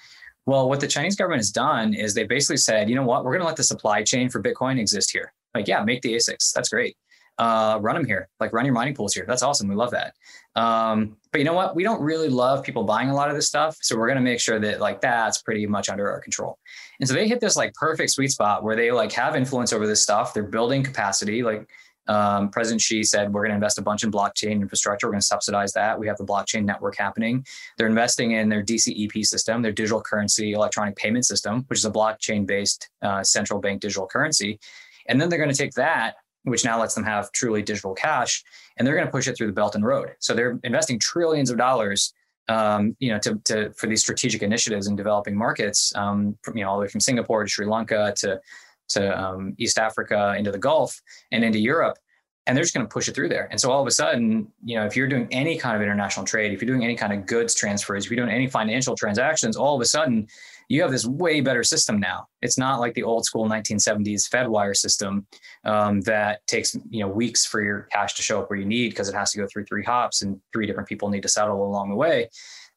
[0.46, 3.32] Well, what the Chinese government has done is they basically said, you know what, we're
[3.32, 5.34] going to let the supply chain for Bitcoin exist here.
[5.56, 6.54] Like, yeah, make the ASICs.
[6.54, 6.96] That's great
[7.38, 8.30] uh, run them here.
[8.40, 9.26] Like run your mining pools here.
[9.28, 9.68] That's awesome.
[9.68, 10.14] We love that.
[10.56, 11.76] Um, but you know what?
[11.76, 13.78] We don't really love people buying a lot of this stuff.
[13.82, 16.58] So we're going to make sure that like that's pretty much under our control.
[17.00, 19.86] And so they hit this like perfect sweet spot where they like have influence over
[19.86, 20.34] this stuff.
[20.34, 21.44] They're building capacity.
[21.44, 21.68] Like
[22.08, 25.08] um, President Xi said, we're going to invest a bunch in blockchain infrastructure.
[25.08, 26.00] We're going to subsidize that.
[26.00, 27.46] We have the blockchain network happening.
[27.78, 31.92] They're investing in their DCEP system, their digital currency electronic payment system, which is a
[31.92, 34.60] blockchain based uh, central bank digital currency.
[35.08, 36.16] And then they're going to take that
[36.46, 38.44] which now lets them have truly digital cash,
[38.78, 40.10] and they're going to push it through the Belt and Road.
[40.20, 42.14] So they're investing trillions of dollars,
[42.48, 46.64] um, you know, to, to for these strategic initiatives in developing markets, um, from, you
[46.64, 48.40] know, all the way from Singapore to Sri Lanka to
[48.88, 51.98] to um, East Africa into the Gulf and into Europe,
[52.46, 53.48] and they're just going to push it through there.
[53.50, 56.24] And so all of a sudden, you know, if you're doing any kind of international
[56.24, 59.58] trade, if you're doing any kind of goods transfers, if you're doing any financial transactions,
[59.58, 60.28] all of a sudden
[60.70, 62.28] you have this way better system now.
[62.42, 65.28] It's not like the old school 1970s Fedwire system
[65.64, 68.90] um, that takes you know weeks for your cash to show up where you need
[68.90, 71.66] because it has to go through three hops and three different people need to settle
[71.66, 72.30] along the way.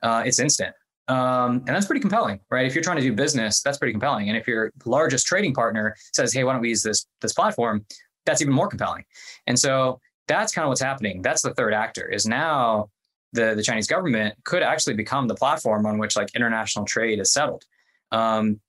[0.02, 0.74] Uh, it's instant.
[1.08, 2.66] Um, and that's pretty compelling, right?
[2.66, 4.28] If you're trying to do business, that's pretty compelling.
[4.28, 7.86] And if your largest trading partner says, "Hey, why don't we use this this platform?"
[8.28, 9.04] that's even more compelling.
[9.46, 11.22] And so that's kind of what's happening.
[11.22, 12.90] That's the third actor is now
[13.32, 17.32] the, the Chinese government could actually become the platform on which like international trade is
[17.32, 17.64] settled.
[18.12, 18.60] Um,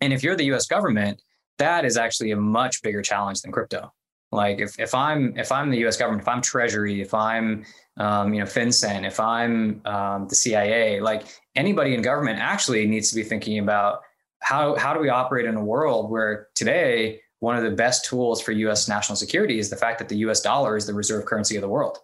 [0.00, 1.20] and if you're the US government,
[1.58, 3.92] that is actually a much bigger challenge than crypto.
[4.32, 5.96] Like if, if I'm if I'm the U.S.
[5.96, 7.64] government, if I'm Treasury, if I'm
[7.96, 11.26] um, you know FinCEN, if I'm um, the CIA, like
[11.56, 14.02] anybody in government actually needs to be thinking about
[14.40, 18.40] how how do we operate in a world where today one of the best tools
[18.40, 18.88] for U.S.
[18.88, 20.40] national security is the fact that the U.S.
[20.40, 21.98] dollar is the reserve currency of the world,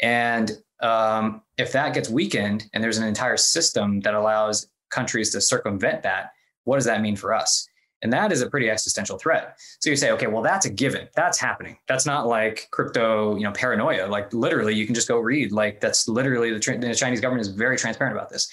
[0.00, 5.40] and um, if that gets weakened and there's an entire system that allows countries to
[5.40, 6.32] circumvent that,
[6.64, 7.66] what does that mean for us?
[8.02, 9.58] And that is a pretty existential threat.
[9.80, 11.08] So you say, okay, well, that's a given.
[11.14, 11.76] That's happening.
[11.86, 14.06] That's not like crypto, you know, paranoia.
[14.06, 15.52] Like literally, you can just go read.
[15.52, 18.50] Like that's literally the, the Chinese government is very transparent about this.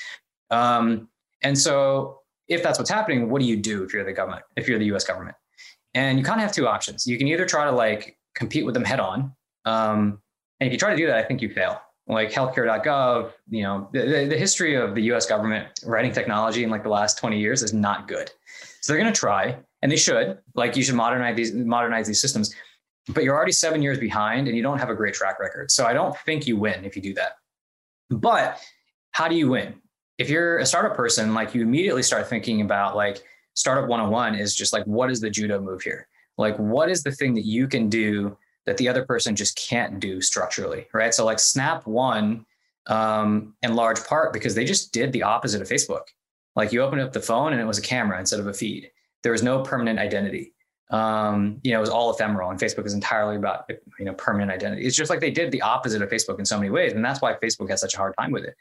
[0.50, 1.08] Um,
[1.44, 4.44] and so, if that's what's happening, what do you do if you're the government?
[4.56, 5.04] If you're the U.S.
[5.04, 5.36] government,
[5.94, 7.06] and you kind of have two options.
[7.06, 9.34] You can either try to like compete with them head on,
[9.66, 10.22] um,
[10.60, 11.82] and if you try to do that, I think you fail.
[12.08, 15.26] Like healthcare.gov, you know, the, the history of the U.S.
[15.26, 18.32] government writing technology in like the last 20 years is not good.
[18.82, 20.38] So they're going to try, and they should.
[20.56, 22.56] Like you should modernize these modernize these systems,
[23.10, 25.70] but you're already seven years behind, and you don't have a great track record.
[25.72, 27.34] So I don't think you win if you do that.
[28.10, 28.62] But
[29.12, 29.82] how do you win?
[30.18, 33.22] If you're a startup person, like you immediately start thinking about like
[33.56, 36.08] startup 101 is just like what is the judo move here?
[36.38, 38.38] Like what is the thing that you can do
[38.68, 41.14] that the other person just can't do structurally, right?
[41.14, 42.46] So like Snap won
[42.86, 46.04] um, in large part because they just did the opposite of Facebook.
[46.56, 48.92] Like you opened up the phone and it was a camera instead of a feed.
[49.24, 50.54] There was no permanent identity.
[50.90, 54.52] Um, you know, it was all ephemeral, and Facebook is entirely about you know permanent
[54.52, 54.86] identity.
[54.86, 57.22] It's just like they did the opposite of Facebook in so many ways, and that's
[57.22, 58.56] why Facebook has such a hard time with it.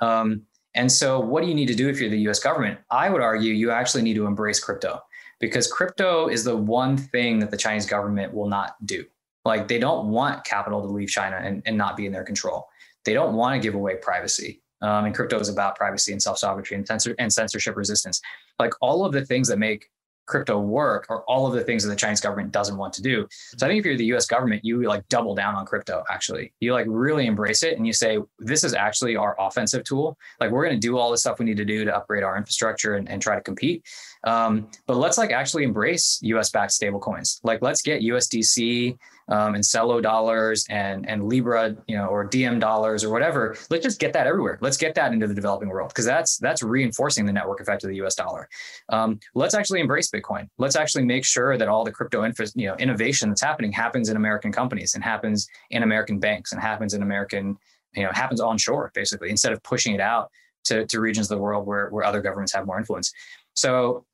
[0.00, 0.42] Um,
[0.74, 2.38] and so, what do you need to do if you're the U.S.
[2.38, 2.80] government?
[2.90, 5.00] I would argue you actually need to embrace crypto
[5.38, 9.06] because crypto is the one thing that the Chinese government will not do.
[9.44, 12.68] Like they don't want capital to leave China and, and not be in their control.
[13.04, 14.62] They don't want to give away privacy.
[14.82, 18.20] Um, and crypto is about privacy and self sovereignty and, censor- and censorship resistance.
[18.58, 19.86] Like all of the things that make
[20.30, 23.26] crypto work are all of the things that the Chinese government doesn't want to do.
[23.58, 26.52] So I think if you're the US government, you like double down on crypto actually.
[26.60, 30.16] You like really embrace it and you say, this is actually our offensive tool.
[30.38, 32.36] Like we're going to do all the stuff we need to do to upgrade our
[32.36, 33.84] infrastructure and, and try to compete.
[34.24, 37.40] Um, but let's like actually embrace US backed stablecoins.
[37.42, 38.96] Like let's get USDC
[39.28, 43.56] um, and Celo dollars and and Libra, you know, or Diem dollars or whatever.
[43.70, 44.58] Let's just get that everywhere.
[44.60, 47.90] Let's get that into the developing world because that's that's reinforcing the network effect of
[47.90, 48.14] the U.S.
[48.14, 48.48] dollar.
[48.88, 50.48] Um, let's actually embrace Bitcoin.
[50.58, 54.08] Let's actually make sure that all the crypto info, you know, innovation that's happening happens
[54.08, 57.56] in American companies and happens in American banks and happens in American,
[57.94, 60.30] you know, happens onshore basically instead of pushing it out
[60.64, 63.12] to, to regions of the world where, where other governments have more influence.
[63.54, 64.04] So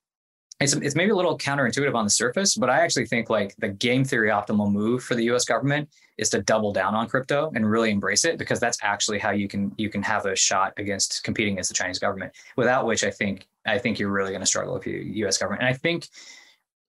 [0.59, 3.69] it's it's maybe a little counterintuitive on the surface, but I actually think like the
[3.69, 5.45] game theory optimal move for the U.S.
[5.45, 9.29] government is to double down on crypto and really embrace it because that's actually how
[9.29, 12.33] you can you can have a shot against competing against the Chinese government.
[12.55, 15.37] Without which, I think I think you're really going to struggle with the U.S.
[15.37, 15.61] government.
[15.61, 16.07] And I think,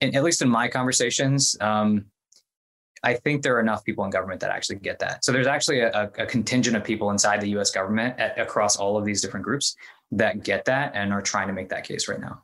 [0.00, 2.06] in, at least in my conversations, um,
[3.02, 5.24] I think there are enough people in government that actually get that.
[5.26, 7.70] So there's actually a, a contingent of people inside the U.S.
[7.70, 9.76] government at, across all of these different groups
[10.12, 12.42] that get that and are trying to make that case right now.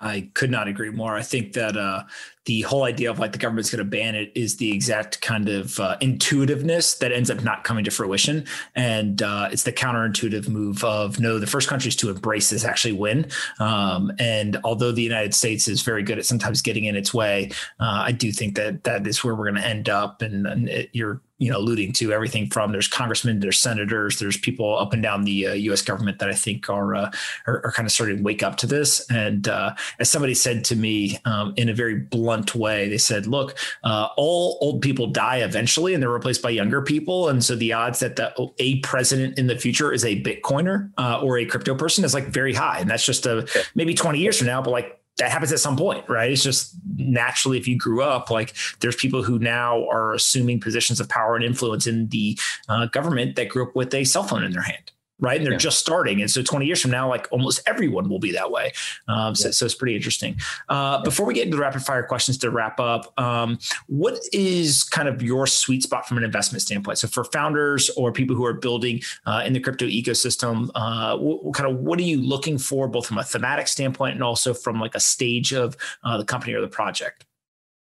[0.00, 1.14] I could not agree more.
[1.14, 2.04] I think that uh,
[2.46, 5.48] the whole idea of like the government's going to ban it is the exact kind
[5.48, 8.46] of uh, intuitiveness that ends up not coming to fruition.
[8.74, 12.94] And uh, it's the counterintuitive move of no, the first countries to embrace this actually
[12.94, 13.26] win.
[13.58, 17.50] Um, and although the United States is very good at sometimes getting in its way,
[17.78, 20.22] uh, I do think that that is where we're going to end up.
[20.22, 24.36] And, and it, you're you know alluding to everything from there's congressmen there's senators there's
[24.36, 27.10] people up and down the uh, us government that i think are, uh,
[27.46, 29.04] are, are kind of starting to wake up to this.
[29.10, 33.26] And uh, as somebody said to me um, in a very blunt way they said
[33.26, 37.28] look uh, all old people die eventually and they're replaced by younger people.
[37.28, 41.20] And so the odds that the a president in the future is a bitcoiner uh,
[41.20, 42.78] or a crypto person is like very high.
[42.78, 45.76] And that's just a maybe 20 years from now but like that happens at some
[45.76, 46.30] point, right?
[46.30, 51.00] It's just naturally, if you grew up, like there's people who now are assuming positions
[51.00, 52.38] of power and influence in the
[52.68, 54.90] uh, government that grew up with a cell phone in their hand
[55.20, 55.36] right?
[55.36, 55.58] And they're yeah.
[55.58, 56.20] just starting.
[56.20, 58.72] And so 20 years from now, like almost everyone will be that way.
[59.08, 59.52] Um, so, yeah.
[59.52, 60.36] so, it's pretty interesting.
[60.68, 61.04] Uh, yeah.
[61.04, 65.08] Before we get into the rapid fire questions to wrap up, um, what is kind
[65.08, 66.98] of your sweet spot from an investment standpoint?
[66.98, 71.44] So for founders or people who are building uh, in the crypto ecosystem, uh, what,
[71.44, 74.54] what, kind of what are you looking for, both from a thematic standpoint and also
[74.54, 77.26] from like a stage of uh, the company or the project?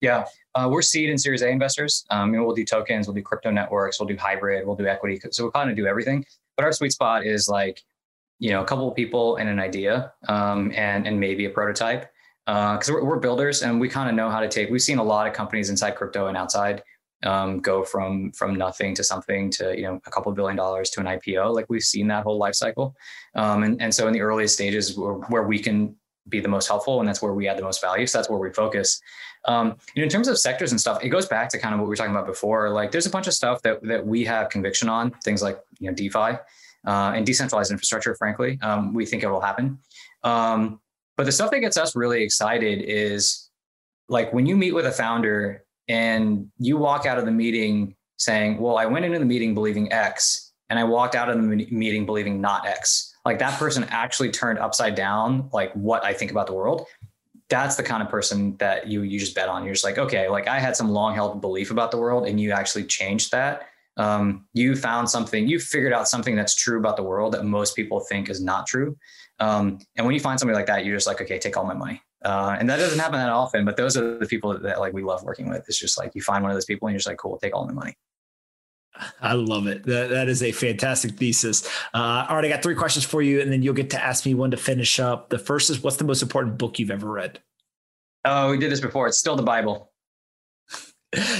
[0.01, 2.05] Yeah, uh, we're seed and Series A investors.
[2.09, 4.85] Um, you know, we'll do tokens, we'll do crypto networks, we'll do hybrid, we'll do
[4.85, 5.19] equity.
[5.31, 6.25] So we kind of do everything.
[6.55, 7.81] But our sweet spot is like,
[8.39, 12.09] you know, a couple of people and an idea, um, and and maybe a prototype.
[12.45, 14.69] because uh, we're, we're, builders and we kind of know how to take.
[14.69, 16.83] We've seen a lot of companies inside crypto and outside
[17.23, 20.99] um, go from from nothing to something to you know a couple billion dollars to
[20.99, 21.53] an IPO.
[21.53, 22.95] Like we've seen that whole life cycle,
[23.35, 25.95] um, and and so in the earliest stages where, where we can
[26.29, 28.39] be the most helpful and that's where we add the most value so that's where
[28.39, 29.01] we focus
[29.45, 31.79] um, you know in terms of sectors and stuff it goes back to kind of
[31.79, 34.23] what we were talking about before like there's a bunch of stuff that that we
[34.23, 36.37] have conviction on things like you know defi
[36.85, 39.77] uh, and decentralized infrastructure frankly um, we think it will happen
[40.23, 40.79] um,
[41.17, 43.49] but the stuff that gets us really excited is
[44.09, 48.57] like when you meet with a founder and you walk out of the meeting saying
[48.57, 52.05] well i went into the meeting believing x and i walked out of the meeting
[52.05, 56.47] believing not x like that person actually turned upside down like what I think about
[56.47, 56.85] the world.
[57.49, 59.63] That's the kind of person that you you just bet on.
[59.63, 62.39] You're just like, okay, like I had some long held belief about the world, and
[62.39, 63.69] you actually changed that.
[63.97, 67.75] Um, you found something, you figured out something that's true about the world that most
[67.75, 68.97] people think is not true.
[69.39, 71.73] Um, and when you find somebody like that, you're just like, okay, take all my
[71.75, 72.01] money.
[72.25, 75.03] Uh, and that doesn't happen that often, but those are the people that, like we
[75.03, 75.65] love working with.
[75.67, 77.55] It's just like you find one of those people and you're just like, cool, take
[77.55, 77.95] all my money.
[79.21, 79.83] I love it.
[79.85, 81.67] That, that is a fantastic thesis.
[81.93, 84.25] Uh, all right, I got three questions for you, and then you'll get to ask
[84.25, 85.29] me one to finish up.
[85.29, 87.41] The first is, what's the most important book you've ever read?
[88.23, 89.07] Oh, we did this before.
[89.07, 89.91] It's still the Bible.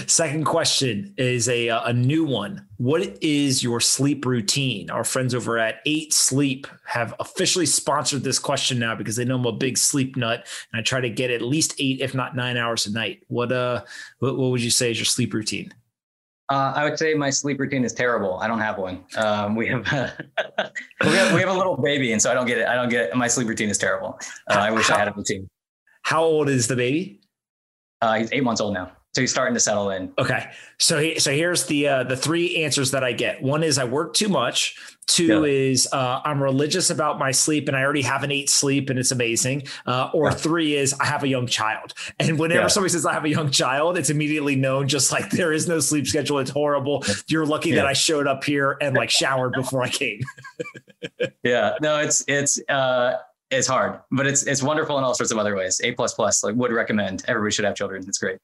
[0.06, 2.68] Second question is a a new one.
[2.78, 4.92] What is your sleep routine?
[4.92, 9.36] Our friends over at Eight Sleep have officially sponsored this question now because they know
[9.36, 12.36] I'm a big sleep nut, and I try to get at least eight, if not
[12.36, 13.24] nine hours a night.
[13.30, 13.84] What uh,
[14.20, 15.74] what, what would you say is your sleep routine?
[16.50, 18.38] Uh, I would say my sleep routine is terrible.
[18.40, 19.04] I don't have one.
[19.18, 19.84] Um, we have
[21.02, 22.68] we have we have a little baby, and so I don't get it.
[22.68, 23.16] I don't get it.
[23.16, 24.20] My sleep routine is terrible.
[24.52, 25.50] Uh, I wish how, I had a routine.
[26.04, 27.22] How old is the baby?
[28.02, 28.92] Uh, he's eight months old now.
[29.14, 30.12] So he's starting to settle in.
[30.18, 30.50] Okay.
[30.80, 33.44] So he, so here's the uh, the three answers that I get.
[33.44, 34.76] One is I work too much.
[35.06, 35.72] Two yeah.
[35.72, 38.98] is uh, I'm religious about my sleep and I already have an eight sleep and
[38.98, 39.64] it's amazing.
[39.86, 40.34] Uh, or yeah.
[40.34, 41.94] three is I have a young child.
[42.20, 42.68] And whenever yeah.
[42.68, 45.80] somebody says I have a young child, it's immediately known just like there is no
[45.80, 46.40] sleep schedule.
[46.40, 47.04] It's horrible.
[47.28, 50.22] You're lucky that I showed up here and like showered before I came.
[51.44, 51.76] yeah.
[51.82, 53.18] No, it's it's uh
[53.52, 55.80] it's hard, but it's it's wonderful in all sorts of other ways.
[55.84, 57.24] A plus plus, like would recommend.
[57.28, 58.04] Everybody should have children.
[58.08, 58.40] It's great.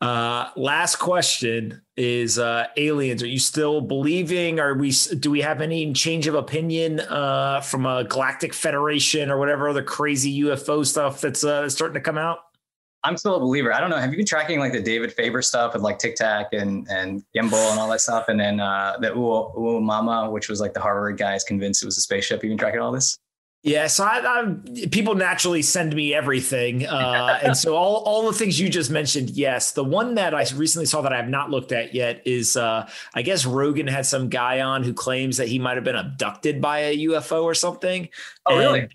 [0.00, 3.22] Uh, last question is uh, aliens.
[3.22, 4.60] Are you still believing?
[4.60, 4.92] Are we?
[5.18, 9.82] Do we have any change of opinion uh, from a Galactic Federation or whatever other
[9.82, 12.40] crazy UFO stuff that's uh, starting to come out?
[13.04, 13.72] I'm still a believer.
[13.72, 13.98] I don't know.
[13.98, 17.22] Have you been tracking like the David Fravor stuff with like Tic Tac and and
[17.34, 21.18] Gimbal and all that stuff, and then uh, the Oumuamua, which was like the Harvard
[21.18, 22.42] guys convinced it was a spaceship.
[22.42, 23.18] You been tracking all this?
[23.64, 28.34] Yeah, so I, I, people naturally send me everything, uh, and so all all the
[28.34, 29.30] things you just mentioned.
[29.30, 32.58] Yes, the one that I recently saw that I have not looked at yet is,
[32.58, 35.96] uh, I guess Rogan had some guy on who claims that he might have been
[35.96, 38.10] abducted by a UFO or something.
[38.44, 38.88] Oh, and, really?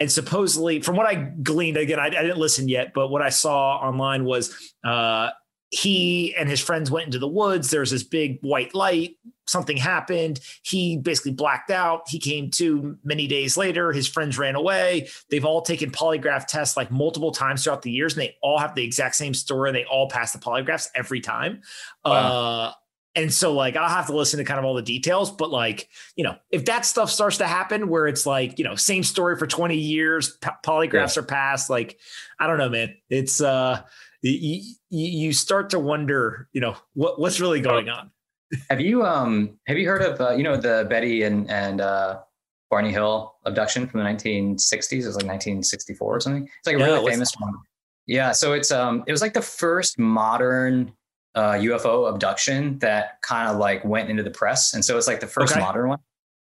[0.00, 3.28] And supposedly, from what I gleaned, again, I, I, didn't listen yet, but what I
[3.28, 5.28] saw online was uh,
[5.68, 7.68] he and his friends went into the woods.
[7.68, 9.16] There's this big white light.
[9.46, 10.40] Something happened.
[10.62, 12.08] He basically blacked out.
[12.08, 13.92] He came to many days later.
[13.92, 15.08] His friends ran away.
[15.30, 18.74] They've all taken polygraph tests like multiple times throughout the years, and they all have
[18.74, 19.70] the exact same story.
[19.70, 21.62] And they all pass the polygraphs every time.
[22.04, 22.12] Wow.
[22.12, 22.72] Uh,
[23.14, 25.30] and so, like, I'll have to listen to kind of all the details.
[25.30, 28.74] But, like, you know, if that stuff starts to happen where it's like, you know,
[28.74, 31.22] same story for 20 years, polygraphs yeah.
[31.22, 31.98] are passed, like,
[32.38, 32.96] I don't know, man.
[33.10, 33.82] It's, uh,
[34.22, 38.10] you, you start to wonder, you know, what, what's really going on.
[38.70, 42.20] Have you um have you heard of uh, you know the Betty and and uh,
[42.70, 44.92] Barney Hill abduction from the 1960s?
[44.92, 46.44] It was like 1964 or something.
[46.44, 47.54] It's like a yeah, really famous one.
[48.06, 50.92] Yeah, so it's um it was like the first modern
[51.34, 55.20] uh, UFO abduction that kind of like went into the press, and so it's like
[55.20, 55.60] the first okay.
[55.60, 55.98] modern one.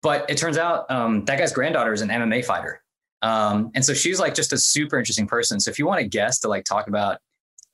[0.01, 2.81] But it turns out um, that guy's granddaughter is an MMA fighter,
[3.21, 5.59] um, and so she's like just a super interesting person.
[5.59, 7.19] So if you want a guest to like talk about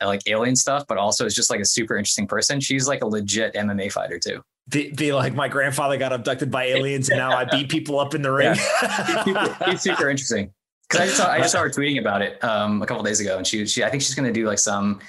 [0.04, 2.60] like alien stuff, but also is just like a super interesting person.
[2.60, 4.42] She's like a legit MMA fighter too.
[4.68, 8.16] Be, be like my grandfather got abducted by aliens and now I beat people up
[8.16, 8.56] in the ring.
[8.56, 9.56] Yeah.
[9.70, 10.52] he's, super, interesting.
[10.90, 13.20] Cause I just saw, I just saw her tweeting about it um, a couple days
[13.20, 15.00] ago and she, she, I think she's going to do like some,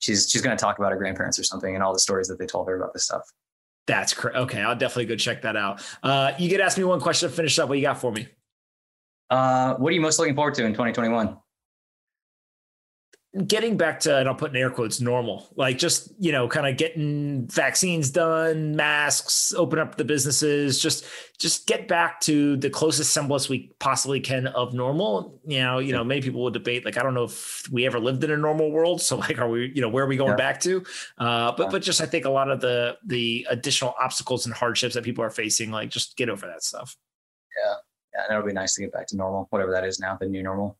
[0.00, 2.38] she's, she's going to talk about her grandparents or something and all the stories that
[2.38, 3.22] they told her about this stuff.
[3.86, 4.60] That's cr- okay.
[4.60, 5.82] I'll definitely go check that out.
[6.02, 7.68] Uh, you get ask me one question to finish up.
[7.68, 8.28] What you got for me?
[9.30, 11.36] Uh, what are you most looking forward to in 2021?
[13.46, 16.66] Getting back to and I'll put in air quotes normal, like just you know, kind
[16.68, 21.04] of getting vaccines done, masks, open up the businesses, just
[21.38, 25.40] just get back to the closest semblance we possibly can of normal.
[25.44, 27.98] You know, you know, many people will debate like I don't know if we ever
[27.98, 30.30] lived in a normal world, so like are we, you know, where are we going
[30.30, 30.36] yeah.
[30.36, 30.84] back to?
[31.18, 31.68] Uh, but yeah.
[31.70, 35.24] but just I think a lot of the the additional obstacles and hardships that people
[35.24, 36.96] are facing, like just get over that stuff.
[37.64, 37.74] Yeah,
[38.14, 40.26] yeah, and it'll be nice to get back to normal, whatever that is now, the
[40.26, 40.78] new normal.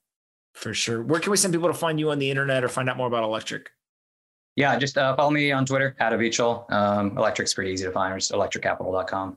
[0.55, 1.03] For sure.
[1.03, 3.09] Where can we send people to find you on the internet or find out more
[3.09, 3.71] about Electric?
[4.57, 6.71] Yeah, just uh, follow me on Twitter at Avichal.
[6.73, 8.15] Um, Electric's pretty easy to find.
[8.15, 9.37] Or just electriccapital.com.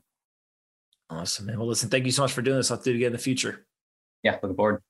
[1.10, 1.58] Awesome, man.
[1.58, 2.70] Well, listen, thank you so much for doing this.
[2.70, 3.66] I'll do it again in the future.
[4.24, 4.84] Yeah, looking forward.